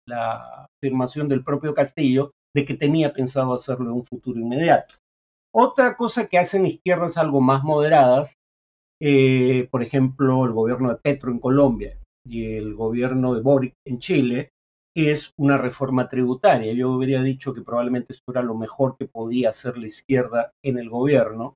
afirmación 0.81 1.29
del 1.29 1.45
propio 1.45 1.75
Castillo 1.75 2.33
de 2.55 2.65
que 2.65 2.75
tenía 2.75 3.13
pensado 3.13 3.53
hacerlo 3.53 3.87
en 3.87 3.97
un 3.97 4.03
futuro 4.03 4.39
inmediato. 4.41 4.95
Otra 5.55 5.97
cosa 5.97 6.29
que 6.29 6.39
hacen 6.39 6.67
izquierdas 6.67 7.17
algo 7.17 7.41
más 7.41 7.65
moderadas, 7.65 8.35
eh, 9.01 9.69
por 9.71 9.83
ejemplo, 9.83 10.45
el 10.45 10.53
gobierno 10.53 10.91
de 10.91 10.97
Petro 10.97 11.31
en 11.31 11.41
Colombia 11.41 11.99
y 12.25 12.57
el 12.57 12.75
gobierno 12.75 13.35
de 13.35 13.43
Boric 13.43 13.75
en 13.87 13.99
Chile, 13.99 14.51
es 14.95 15.33
una 15.39 15.57
reforma 15.57 16.09
tributaria. 16.09 16.73
Yo 16.73 16.91
hubiera 16.91 17.23
dicho 17.23 17.55
que 17.55 17.63
probablemente 17.63 18.13
esto 18.13 18.33
era 18.33 18.43
lo 18.43 18.55
mejor 18.55 18.97
que 18.99 19.07
podía 19.07 19.51
hacer 19.51 19.79
la 19.79 19.87
izquierda 19.87 20.53
en 20.65 20.79
el 20.79 20.91
gobierno, 20.91 21.55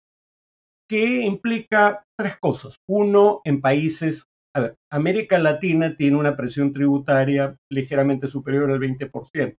que 0.89 1.23
implica 1.23 2.05
tres 2.19 2.37
cosas. 2.39 2.77
Uno, 2.89 3.41
en 3.45 3.61
países, 3.61 4.25
a 4.55 4.61
ver, 4.61 4.77
América 4.91 5.39
Latina 5.39 5.97
tiene 5.97 6.17
una 6.17 6.37
presión 6.37 6.73
tributaria 6.73 7.57
ligeramente 7.71 8.29
superior 8.29 8.71
al 8.71 8.81
20%. 8.81 9.57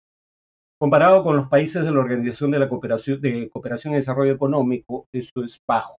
Comparado 0.79 1.23
con 1.23 1.37
los 1.37 1.47
países 1.47 1.83
de 1.83 1.91
la 1.91 1.99
Organización 2.01 2.51
de 2.51 2.67
Cooperación, 2.67 3.21
de 3.21 3.49
Cooperación 3.49 3.93
y 3.93 3.97
Desarrollo 3.97 4.33
Económico, 4.33 5.07
eso 5.13 5.43
es 5.43 5.59
bajo. 5.67 5.95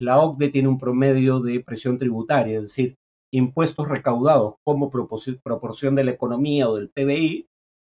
La 0.00 0.18
OCDE 0.20 0.50
tiene 0.50 0.68
un 0.68 0.78
promedio 0.78 1.40
de 1.40 1.60
presión 1.60 1.98
tributaria, 1.98 2.56
es 2.56 2.62
decir, 2.64 2.96
impuestos 3.32 3.88
recaudados 3.88 4.56
como 4.64 4.90
proporción 4.90 5.94
de 5.94 6.04
la 6.04 6.10
economía 6.10 6.68
o 6.68 6.76
del 6.76 6.90
PBI 6.90 7.46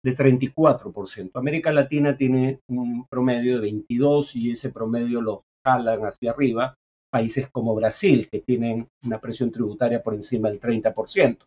de 0.03 0.15
34%. 0.15 1.31
América 1.33 1.71
Latina 1.71 2.17
tiene 2.17 2.59
un 2.69 3.05
promedio 3.09 3.55
de 3.55 3.61
22 3.61 4.35
y 4.35 4.51
ese 4.51 4.71
promedio 4.71 5.21
lo 5.21 5.43
jalan 5.65 6.01
hacia 6.01 6.31
arriba 6.31 6.75
países 7.09 7.49
como 7.49 7.75
Brasil, 7.75 8.27
que 8.31 8.39
tienen 8.39 8.87
una 9.03 9.19
presión 9.19 9.51
tributaria 9.51 10.01
por 10.01 10.13
encima 10.13 10.49
del 10.49 10.59
30%. 10.59 11.37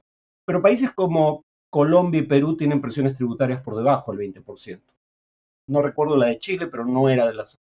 Pero 0.46 0.62
países 0.62 0.90
como 0.92 1.44
Colombia 1.70 2.20
y 2.20 2.26
Perú 2.26 2.56
tienen 2.56 2.80
presiones 2.80 3.14
tributarias 3.14 3.62
por 3.62 3.76
debajo 3.76 4.12
del 4.12 4.32
20%. 4.32 4.80
No 5.68 5.82
recuerdo 5.82 6.16
la 6.16 6.26
de 6.26 6.38
Chile, 6.38 6.66
pero 6.66 6.84
no 6.84 7.08
era 7.08 7.26
de 7.26 7.34
las, 7.34 7.58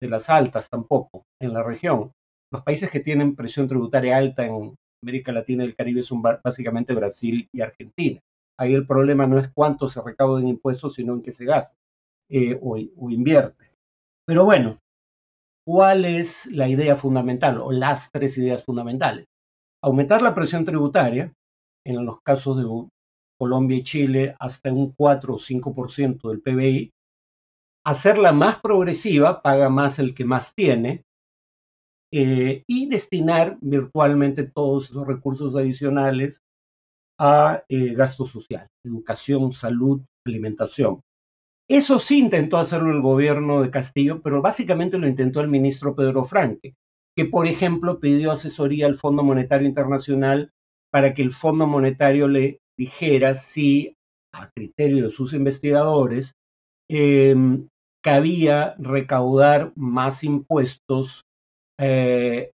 de 0.00 0.08
las 0.08 0.28
altas 0.28 0.68
tampoco 0.68 1.24
en 1.40 1.52
la 1.52 1.62
región. 1.62 2.12
Los 2.50 2.62
países 2.62 2.90
que 2.90 3.00
tienen 3.00 3.36
presión 3.36 3.68
tributaria 3.68 4.16
alta 4.16 4.46
en 4.46 4.74
América 5.02 5.32
Latina 5.32 5.64
y 5.64 5.68
el 5.68 5.76
Caribe 5.76 6.02
son 6.02 6.22
básicamente 6.22 6.94
Brasil 6.94 7.48
y 7.52 7.60
Argentina. 7.60 8.20
Ahí 8.58 8.74
el 8.74 8.86
problema 8.86 9.26
no 9.26 9.38
es 9.38 9.48
cuánto 9.50 9.88
se 9.88 10.02
recauda 10.02 10.40
en 10.40 10.48
impuestos, 10.48 10.94
sino 10.94 11.12
en 11.14 11.22
qué 11.22 11.30
se 11.30 11.44
gasta 11.44 11.76
eh, 12.28 12.58
o, 12.60 12.76
o 12.96 13.10
invierte. 13.10 13.70
Pero 14.26 14.44
bueno, 14.44 14.78
¿cuál 15.68 16.06
es 16.06 16.46
la 16.46 16.66
idea 16.66 16.96
fundamental 16.96 17.60
o 17.60 17.72
las 17.72 18.10
tres 18.10 18.38
ideas 18.38 18.64
fundamentales? 18.64 19.26
Aumentar 19.84 20.22
la 20.22 20.34
presión 20.34 20.64
tributaria, 20.64 21.34
en 21.84 22.06
los 22.06 22.22
casos 22.22 22.56
de 22.56 22.64
Colombia 23.38 23.76
y 23.76 23.82
Chile, 23.82 24.34
hasta 24.40 24.72
un 24.72 24.94
4 24.96 25.34
o 25.34 25.38
5% 25.38 26.30
del 26.30 26.40
PBI. 26.40 26.90
Hacerla 27.84 28.32
más 28.32 28.62
progresiva, 28.62 29.42
paga 29.42 29.68
más 29.68 29.98
el 29.98 30.14
que 30.14 30.24
más 30.24 30.54
tiene, 30.54 31.02
eh, 32.14 32.64
y 32.66 32.88
destinar 32.88 33.58
virtualmente 33.60 34.44
todos 34.44 34.88
esos 34.88 35.06
recursos 35.06 35.54
adicionales 35.54 36.40
a 37.20 37.62
eh, 37.68 37.92
gasto 37.92 38.24
social, 38.24 38.68
educación, 38.82 39.52
salud, 39.52 40.00
alimentación. 40.26 41.02
Eso 41.70 41.98
sí 41.98 42.18
intentó 42.18 42.56
hacerlo 42.56 42.90
el 42.92 43.02
gobierno 43.02 43.60
de 43.60 43.70
Castillo, 43.70 44.22
pero 44.22 44.40
básicamente 44.40 44.98
lo 44.98 45.06
intentó 45.06 45.40
el 45.40 45.48
ministro 45.48 45.94
Pedro 45.94 46.24
Franque, 46.24 46.74
que 47.14 47.26
por 47.26 47.46
ejemplo 47.46 48.00
pidió 48.00 48.32
asesoría 48.32 48.86
al 48.86 48.96
Fondo 48.96 49.22
Monetario 49.22 49.68
Internacional 49.68 50.50
para 50.90 51.12
que 51.12 51.20
el 51.20 51.30
Fondo 51.30 51.66
Monetario 51.66 52.26
le 52.26 52.60
dijera 52.78 53.36
si, 53.36 53.96
a 54.32 54.50
criterio 54.50 55.04
de 55.04 55.10
sus 55.10 55.34
investigadores, 55.34 56.32
em, 56.88 57.68
cabía 58.02 58.74
recaudar 58.78 59.72
más 59.76 60.24
impuestos 60.24 61.26
eh, 61.78 62.52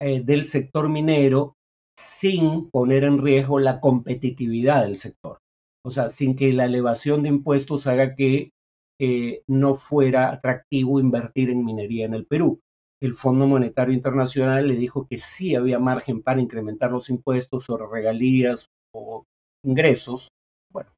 eh, 0.00 0.20
del 0.22 0.44
sector 0.44 0.90
minero 0.90 1.54
sin 1.96 2.70
poner 2.70 3.04
en 3.04 3.22
riesgo 3.22 3.58
la 3.58 3.80
competitividad 3.80 4.82
del 4.82 4.98
sector. 4.98 5.38
O 5.84 5.90
sea, 5.90 6.10
sin 6.10 6.36
que 6.36 6.52
la 6.52 6.66
elevación 6.66 7.22
de 7.22 7.30
impuestos 7.30 7.86
haga 7.86 8.14
que 8.14 8.50
eh, 9.00 9.42
no 9.46 9.74
fuera 9.74 10.30
atractivo 10.30 11.00
invertir 11.00 11.48
en 11.48 11.64
minería 11.64 12.04
en 12.04 12.14
el 12.14 12.26
Perú. 12.26 12.60
El 13.02 13.14
Fondo 13.14 13.46
Monetario 13.46 13.94
Internacional 13.94 14.68
le 14.68 14.76
dijo 14.76 15.06
que 15.08 15.18
sí 15.18 15.54
había 15.54 15.78
margen 15.78 16.22
para 16.22 16.42
incrementar 16.42 16.90
los 16.90 17.08
impuestos 17.08 17.64
sobre 17.64 17.86
regalías 17.86 18.66
o 18.94 19.24
ingresos, 19.64 20.28
bueno, 20.70 20.90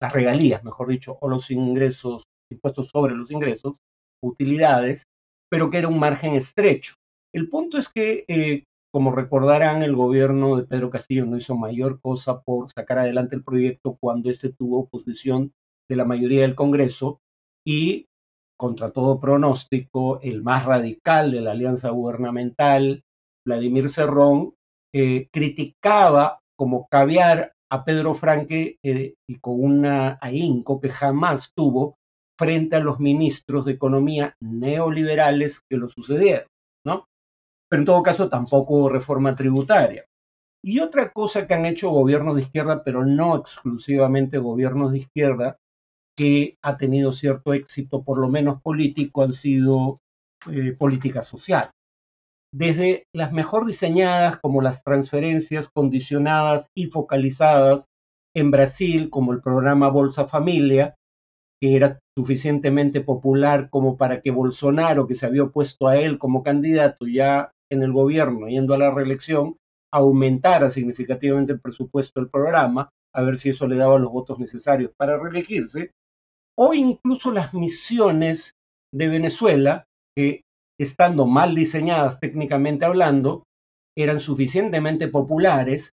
las 0.00 0.12
regalías, 0.12 0.62
mejor 0.64 0.88
dicho, 0.88 1.16
o 1.20 1.28
los 1.28 1.50
ingresos, 1.50 2.24
impuestos 2.52 2.90
sobre 2.90 3.14
los 3.14 3.30
ingresos, 3.30 3.76
utilidades, 4.22 5.04
pero 5.50 5.70
que 5.70 5.78
era 5.78 5.88
un 5.88 5.98
margen 5.98 6.34
estrecho. 6.34 6.94
El 7.34 7.48
punto 7.48 7.78
es 7.78 7.88
que, 7.88 8.26
eh, 8.28 8.64
como 8.96 9.14
recordarán, 9.14 9.82
el 9.82 9.94
gobierno 9.94 10.56
de 10.56 10.64
Pedro 10.64 10.88
Castillo 10.88 11.26
no 11.26 11.36
hizo 11.36 11.54
mayor 11.54 12.00
cosa 12.00 12.40
por 12.40 12.70
sacar 12.70 13.00
adelante 13.00 13.36
el 13.36 13.44
proyecto 13.44 13.98
cuando 14.00 14.30
este 14.30 14.54
tuvo 14.54 14.78
oposición 14.78 15.52
de 15.86 15.96
la 15.96 16.06
mayoría 16.06 16.40
del 16.40 16.54
Congreso 16.54 17.20
y, 17.62 18.06
contra 18.56 18.92
todo 18.92 19.20
pronóstico, 19.20 20.18
el 20.22 20.42
más 20.42 20.64
radical 20.64 21.30
de 21.30 21.42
la 21.42 21.50
alianza 21.50 21.90
gubernamental, 21.90 23.04
Vladimir 23.46 23.90
Cerrón, 23.90 24.54
eh, 24.94 25.28
criticaba 25.30 26.40
como 26.56 26.88
caviar 26.88 27.52
a 27.70 27.84
Pedro 27.84 28.14
Franque 28.14 28.78
eh, 28.82 29.12
y 29.28 29.38
con 29.40 29.62
una 29.62 30.18
ahínco 30.22 30.80
que 30.80 30.88
jamás 30.88 31.52
tuvo 31.54 31.98
frente 32.38 32.76
a 32.76 32.80
los 32.80 32.98
ministros 32.98 33.66
de 33.66 33.72
economía 33.72 34.36
neoliberales 34.40 35.60
que 35.68 35.76
lo 35.76 35.90
sucedieron, 35.90 36.48
¿no? 36.82 37.04
Pero 37.68 37.82
en 37.82 37.86
todo 37.86 38.02
caso 38.02 38.28
tampoco 38.28 38.88
reforma 38.88 39.34
tributaria. 39.34 40.04
Y 40.62 40.80
otra 40.80 41.12
cosa 41.12 41.46
que 41.46 41.54
han 41.54 41.66
hecho 41.66 41.90
gobiernos 41.90 42.36
de 42.36 42.42
izquierda, 42.42 42.82
pero 42.84 43.04
no 43.04 43.36
exclusivamente 43.36 44.38
gobiernos 44.38 44.92
de 44.92 44.98
izquierda, 44.98 45.58
que 46.16 46.56
ha 46.62 46.76
tenido 46.76 47.12
cierto 47.12 47.52
éxito, 47.52 48.02
por 48.02 48.18
lo 48.18 48.28
menos 48.28 48.62
político, 48.62 49.22
han 49.22 49.32
sido 49.32 50.00
eh, 50.50 50.72
política 50.72 51.22
social 51.22 51.70
desde 52.56 53.06
las 53.14 53.32
mejor 53.32 53.66
diseñadas 53.66 54.38
como 54.38 54.62
las 54.62 54.82
transferencias 54.82 55.68
condicionadas 55.68 56.70
y 56.74 56.86
focalizadas 56.86 57.84
en 58.34 58.50
Brasil, 58.50 59.10
como 59.10 59.32
el 59.32 59.42
programa 59.42 59.90
Bolsa 59.90 60.26
Familia, 60.26 60.94
que 61.60 61.76
era 61.76 61.98
suficientemente 62.16 63.02
popular 63.02 63.68
como 63.68 63.98
para 63.98 64.22
que 64.22 64.30
Bolsonaro, 64.30 65.06
que 65.06 65.14
se 65.14 65.26
había 65.26 65.44
opuesto 65.44 65.86
a 65.86 65.98
él 65.98 66.18
como 66.18 66.42
candidato 66.42 67.06
ya 67.06 67.52
en 67.70 67.82
el 67.82 67.92
gobierno, 67.92 68.48
yendo 68.48 68.74
a 68.74 68.78
la 68.78 68.90
reelección, 68.90 69.56
aumentara 69.92 70.70
significativamente 70.70 71.52
el 71.52 71.60
presupuesto 71.60 72.20
del 72.20 72.30
programa, 72.30 72.90
a 73.14 73.22
ver 73.22 73.38
si 73.38 73.50
eso 73.50 73.66
le 73.66 73.76
daba 73.76 73.98
los 73.98 74.12
votos 74.12 74.38
necesarios 74.38 74.92
para 74.96 75.18
reelegirse, 75.18 75.92
o 76.58 76.74
incluso 76.74 77.32
las 77.32 77.54
misiones 77.54 78.52
de 78.92 79.08
Venezuela, 79.08 79.86
que 80.16 80.42
estando 80.78 81.26
mal 81.26 81.54
diseñadas 81.54 82.20
técnicamente 82.20 82.84
hablando, 82.84 83.44
eran 83.96 84.20
suficientemente 84.20 85.08
populares 85.08 85.92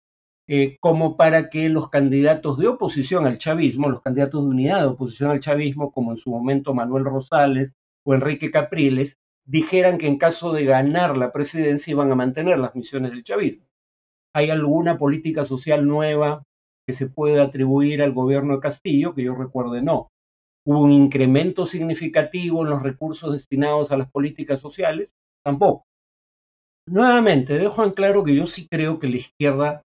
eh, 0.49 0.77
como 0.81 1.17
para 1.17 1.49
que 1.49 1.69
los 1.69 1.89
candidatos 1.89 2.57
de 2.57 2.67
oposición 2.67 3.25
al 3.25 3.37
chavismo, 3.37 3.89
los 3.89 4.01
candidatos 4.01 4.43
de 4.43 4.49
unidad 4.49 4.81
de 4.81 4.87
oposición 4.87 5.29
al 5.29 5.39
chavismo, 5.39 5.91
como 5.91 6.11
en 6.11 6.17
su 6.17 6.31
momento 6.31 6.73
Manuel 6.73 7.05
Rosales 7.05 7.71
o 8.05 8.15
Enrique 8.15 8.49
Capriles, 8.49 9.17
dijeran 9.51 9.97
que 9.97 10.07
en 10.07 10.17
caso 10.17 10.53
de 10.53 10.65
ganar 10.65 11.17
la 11.17 11.31
presidencia 11.31 11.91
iban 11.91 12.11
a 12.11 12.15
mantener 12.15 12.57
las 12.57 12.75
misiones 12.75 13.11
del 13.11 13.23
chavismo. 13.23 13.65
¿Hay 14.33 14.49
alguna 14.49 14.97
política 14.97 15.43
social 15.43 15.85
nueva 15.85 16.43
que 16.87 16.93
se 16.93 17.07
pueda 17.07 17.43
atribuir 17.43 18.01
al 18.01 18.13
gobierno 18.13 18.55
de 18.55 18.61
Castillo? 18.61 19.13
Que 19.13 19.23
yo 19.23 19.35
recuerde, 19.35 19.81
no 19.81 20.11
hubo 20.65 20.81
un 20.81 20.91
incremento 20.91 21.65
significativo 21.65 22.63
en 22.63 22.69
los 22.69 22.83
recursos 22.83 23.33
destinados 23.33 23.91
a 23.91 23.97
las 23.97 24.11
políticas 24.11 24.59
sociales, 24.59 25.11
tampoco. 25.43 25.85
Nuevamente, 26.87 27.57
dejo 27.57 27.83
en 27.83 27.91
claro 27.91 28.23
que 28.23 28.35
yo 28.35 28.47
sí 28.47 28.67
creo 28.69 28.99
que 28.99 29.09
la 29.09 29.17
izquierda 29.17 29.81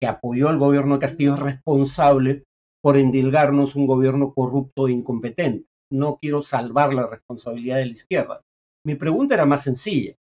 que 0.00 0.06
apoyó 0.06 0.48
al 0.48 0.58
gobierno 0.58 0.94
de 0.94 1.00
Castillo 1.00 1.34
es 1.34 1.40
responsable 1.40 2.44
por 2.82 2.96
endilgarnos 2.96 3.74
un 3.76 3.86
gobierno 3.86 4.32
corrupto 4.32 4.88
e 4.88 4.92
incompetente. 4.92 5.66
No 5.90 6.18
quiero 6.20 6.42
salvar 6.42 6.94
la 6.94 7.06
responsabilidad 7.06 7.76
de 7.76 7.86
la 7.86 7.92
izquierda. 7.92 8.40
Mi 8.86 8.94
pregunta 8.94 9.34
era 9.34 9.46
más 9.46 9.64
sencilla. 9.64 10.14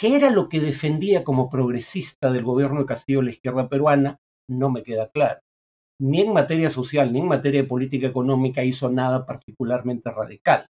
¿Qué 0.00 0.16
era 0.16 0.30
lo 0.30 0.48
que 0.48 0.60
defendía 0.60 1.24
como 1.24 1.50
progresista 1.50 2.30
del 2.30 2.42
gobierno 2.42 2.80
de 2.80 2.86
Castillo 2.86 3.20
la 3.20 3.30
izquierda 3.30 3.68
peruana? 3.68 4.18
No 4.48 4.70
me 4.70 4.82
queda 4.82 5.10
claro. 5.10 5.40
ni 6.00 6.22
en 6.22 6.32
materia 6.32 6.70
social 6.70 7.12
ni 7.12 7.20
en 7.20 7.28
materia 7.28 7.68
política 7.68 8.06
económica 8.06 8.64
hizo 8.64 8.88
nada 8.90 9.26
particularmente 9.26 10.10
radical. 10.10 10.66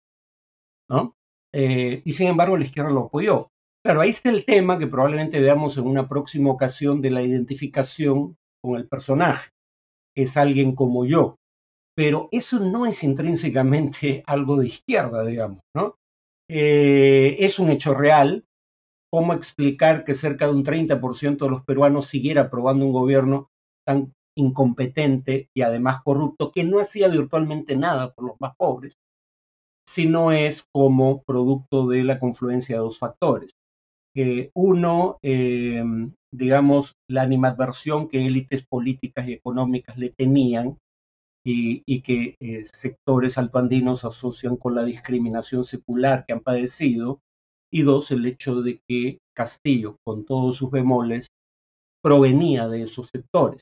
¿no? 0.91 1.15
Eh, 1.53 2.03
y 2.05 2.13
sin 2.13 2.27
embargo 2.27 2.55
la 2.55 2.65
izquierda 2.65 2.91
lo 2.91 3.05
apoyó. 3.05 3.49
Claro, 3.83 4.01
ahí 4.01 4.11
está 4.11 4.29
el 4.29 4.45
tema 4.45 4.77
que 4.77 4.85
probablemente 4.85 5.39
veamos 5.39 5.77
en 5.77 5.87
una 5.87 6.07
próxima 6.07 6.51
ocasión 6.51 7.01
de 7.01 7.09
la 7.09 7.23
identificación 7.23 8.37
con 8.63 8.75
el 8.75 8.87
personaje. 8.87 9.49
Es 10.15 10.37
alguien 10.37 10.75
como 10.75 11.03
yo. 11.05 11.37
Pero 11.95 12.29
eso 12.31 12.59
no 12.59 12.85
es 12.85 13.03
intrínsecamente 13.03 14.23
algo 14.27 14.57
de 14.57 14.67
izquierda, 14.67 15.23
digamos, 15.25 15.61
¿no? 15.75 15.95
Eh, 16.53 17.37
es 17.45 17.59
un 17.59 17.69
hecho 17.69 17.93
real. 17.93 18.43
¿Cómo 19.09 19.33
explicar 19.33 20.03
que 20.03 20.15
cerca 20.15 20.47
de 20.47 20.53
un 20.53 20.63
30% 20.63 21.45
de 21.45 21.51
los 21.51 21.63
peruanos 21.63 22.07
siguiera 22.07 22.43
aprobando 22.43 22.85
un 22.85 22.91
gobierno 22.91 23.47
tan 23.85 24.13
incompetente 24.37 25.47
y 25.55 25.61
además 25.61 26.01
corrupto 26.03 26.51
que 26.51 26.65
no 26.65 26.79
hacía 26.79 27.07
virtualmente 27.07 27.77
nada 27.77 28.11
por 28.13 28.25
los 28.25 28.35
más 28.41 28.53
pobres, 28.57 28.97
sino 29.87 30.33
es 30.33 30.65
como 30.73 31.23
producto 31.23 31.87
de 31.87 32.03
la 32.03 32.19
confluencia 32.19 32.75
de 32.75 32.81
dos 32.81 32.99
factores. 32.99 33.51
Uno, 34.53 35.17
eh, 35.21 35.83
digamos, 36.33 36.95
la 37.09 37.21
animadversión 37.21 38.09
que 38.09 38.25
élites 38.25 38.65
políticas 38.65 39.27
y 39.27 39.33
económicas 39.33 39.97
le 39.97 40.09
tenían 40.09 40.77
y, 41.43 42.01
que 42.01 42.35
eh, 42.39 42.65
sectores 42.65 43.37
altoandinos 43.37 44.05
asocian 44.05 44.57
con 44.57 44.75
la 44.75 44.83
discriminación 44.83 45.63
secular 45.63 46.25
que 46.25 46.33
han 46.33 46.41
padecido. 46.41 47.19
Y 47.73 47.83
dos, 47.83 48.11
el 48.11 48.25
hecho 48.25 48.61
de 48.61 48.81
que 48.87 49.19
Castillo, 49.33 49.97
con 50.03 50.25
todos 50.25 50.57
sus 50.57 50.69
bemoles, 50.69 51.27
provenía 52.03 52.67
de 52.67 52.83
esos 52.83 53.09
sectores. 53.09 53.61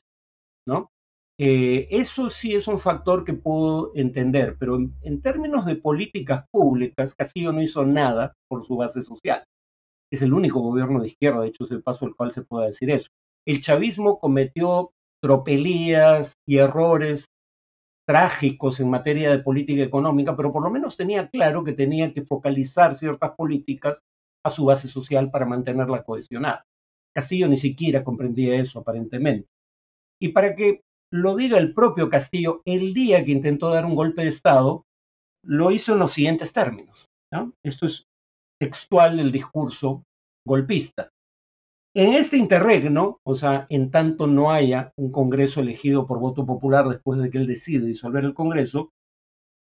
¿no? 0.66 0.90
Eh, 1.38 1.88
eso 1.90 2.28
sí 2.28 2.54
es 2.54 2.68
un 2.68 2.78
factor 2.78 3.24
que 3.24 3.32
puedo 3.32 3.92
entender, 3.94 4.56
pero 4.58 4.76
en, 4.76 5.22
términos 5.22 5.64
de 5.64 5.76
políticas 5.76 6.44
públicas, 6.50 7.14
Castillo 7.14 7.52
no 7.52 7.62
hizo 7.62 7.86
nada 7.86 8.34
por 8.48 8.66
su 8.66 8.76
base 8.76 9.02
social. 9.02 9.44
Es 10.12 10.22
el 10.22 10.34
único 10.34 10.60
gobierno 10.60 11.00
de 11.00 11.08
izquierda, 11.08 11.40
de 11.40 11.48
hecho 11.48 11.64
es 11.64 11.70
el 11.70 11.82
paso 11.82 12.04
al 12.04 12.14
cual 12.14 12.32
se 12.32 12.42
puede 12.42 12.66
decir 12.66 12.90
eso. 12.90 13.08
El 13.46 13.62
chavismo 13.62 14.18
cometió 14.18 14.90
tropelías 15.22 16.34
y 16.46 16.58
errores 16.58 17.24
trágicos 18.10 18.80
en 18.80 18.90
materia 18.90 19.30
de 19.30 19.38
política 19.38 19.84
económica, 19.84 20.34
pero 20.34 20.52
por 20.52 20.64
lo 20.64 20.70
menos 20.70 20.96
tenía 20.96 21.28
claro 21.28 21.62
que 21.62 21.74
tenía 21.74 22.12
que 22.12 22.22
focalizar 22.22 22.96
ciertas 22.96 23.36
políticas 23.36 24.02
a 24.44 24.50
su 24.50 24.64
base 24.64 24.88
social 24.88 25.30
para 25.30 25.46
mantenerla 25.46 26.02
cohesionada. 26.02 26.64
Castillo 27.14 27.46
ni 27.46 27.56
siquiera 27.56 28.02
comprendía 28.02 28.60
eso 28.60 28.80
aparentemente. 28.80 29.46
Y 30.20 30.30
para 30.30 30.56
que 30.56 30.80
lo 31.12 31.36
diga 31.36 31.56
el 31.58 31.72
propio 31.72 32.10
Castillo, 32.10 32.62
el 32.64 32.94
día 32.94 33.24
que 33.24 33.30
intentó 33.30 33.70
dar 33.70 33.86
un 33.86 33.94
golpe 33.94 34.22
de 34.22 34.28
Estado, 34.30 34.82
lo 35.46 35.70
hizo 35.70 35.92
en 35.92 36.00
los 36.00 36.10
siguientes 36.10 36.52
términos. 36.52 37.06
Esto 37.64 37.86
es 37.86 38.02
textual 38.60 39.18
del 39.18 39.30
discurso 39.30 40.02
golpista. 40.44 41.10
En 41.92 42.12
este 42.12 42.36
interregno, 42.36 43.20
o 43.24 43.34
sea, 43.34 43.66
en 43.68 43.90
tanto 43.90 44.28
no 44.28 44.52
haya 44.52 44.92
un 44.96 45.10
Congreso 45.10 45.60
elegido 45.60 46.06
por 46.06 46.20
voto 46.20 46.46
popular 46.46 46.88
después 46.88 47.20
de 47.20 47.30
que 47.30 47.38
él 47.38 47.48
decide 47.48 47.84
disolver 47.84 48.24
el 48.24 48.34
Congreso, 48.34 48.92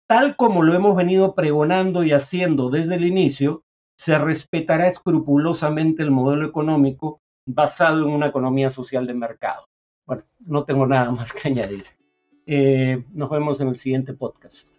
tal 0.06 0.34
como 0.36 0.62
lo 0.62 0.72
hemos 0.74 0.96
venido 0.96 1.34
pregonando 1.34 2.02
y 2.02 2.12
haciendo 2.12 2.70
desde 2.70 2.94
el 2.94 3.04
inicio, 3.04 3.62
se 3.98 4.18
respetará 4.18 4.88
escrupulosamente 4.88 6.02
el 6.02 6.10
modelo 6.10 6.46
económico 6.46 7.20
basado 7.46 8.06
en 8.06 8.10
una 8.10 8.28
economía 8.28 8.70
social 8.70 9.06
de 9.06 9.14
mercado. 9.14 9.66
Bueno, 10.06 10.24
no 10.40 10.64
tengo 10.64 10.86
nada 10.86 11.10
más 11.10 11.30
que 11.30 11.48
añadir. 11.48 11.84
Eh, 12.46 13.04
nos 13.12 13.30
vemos 13.30 13.60
en 13.60 13.68
el 13.68 13.76
siguiente 13.76 14.14
podcast. 14.14 14.73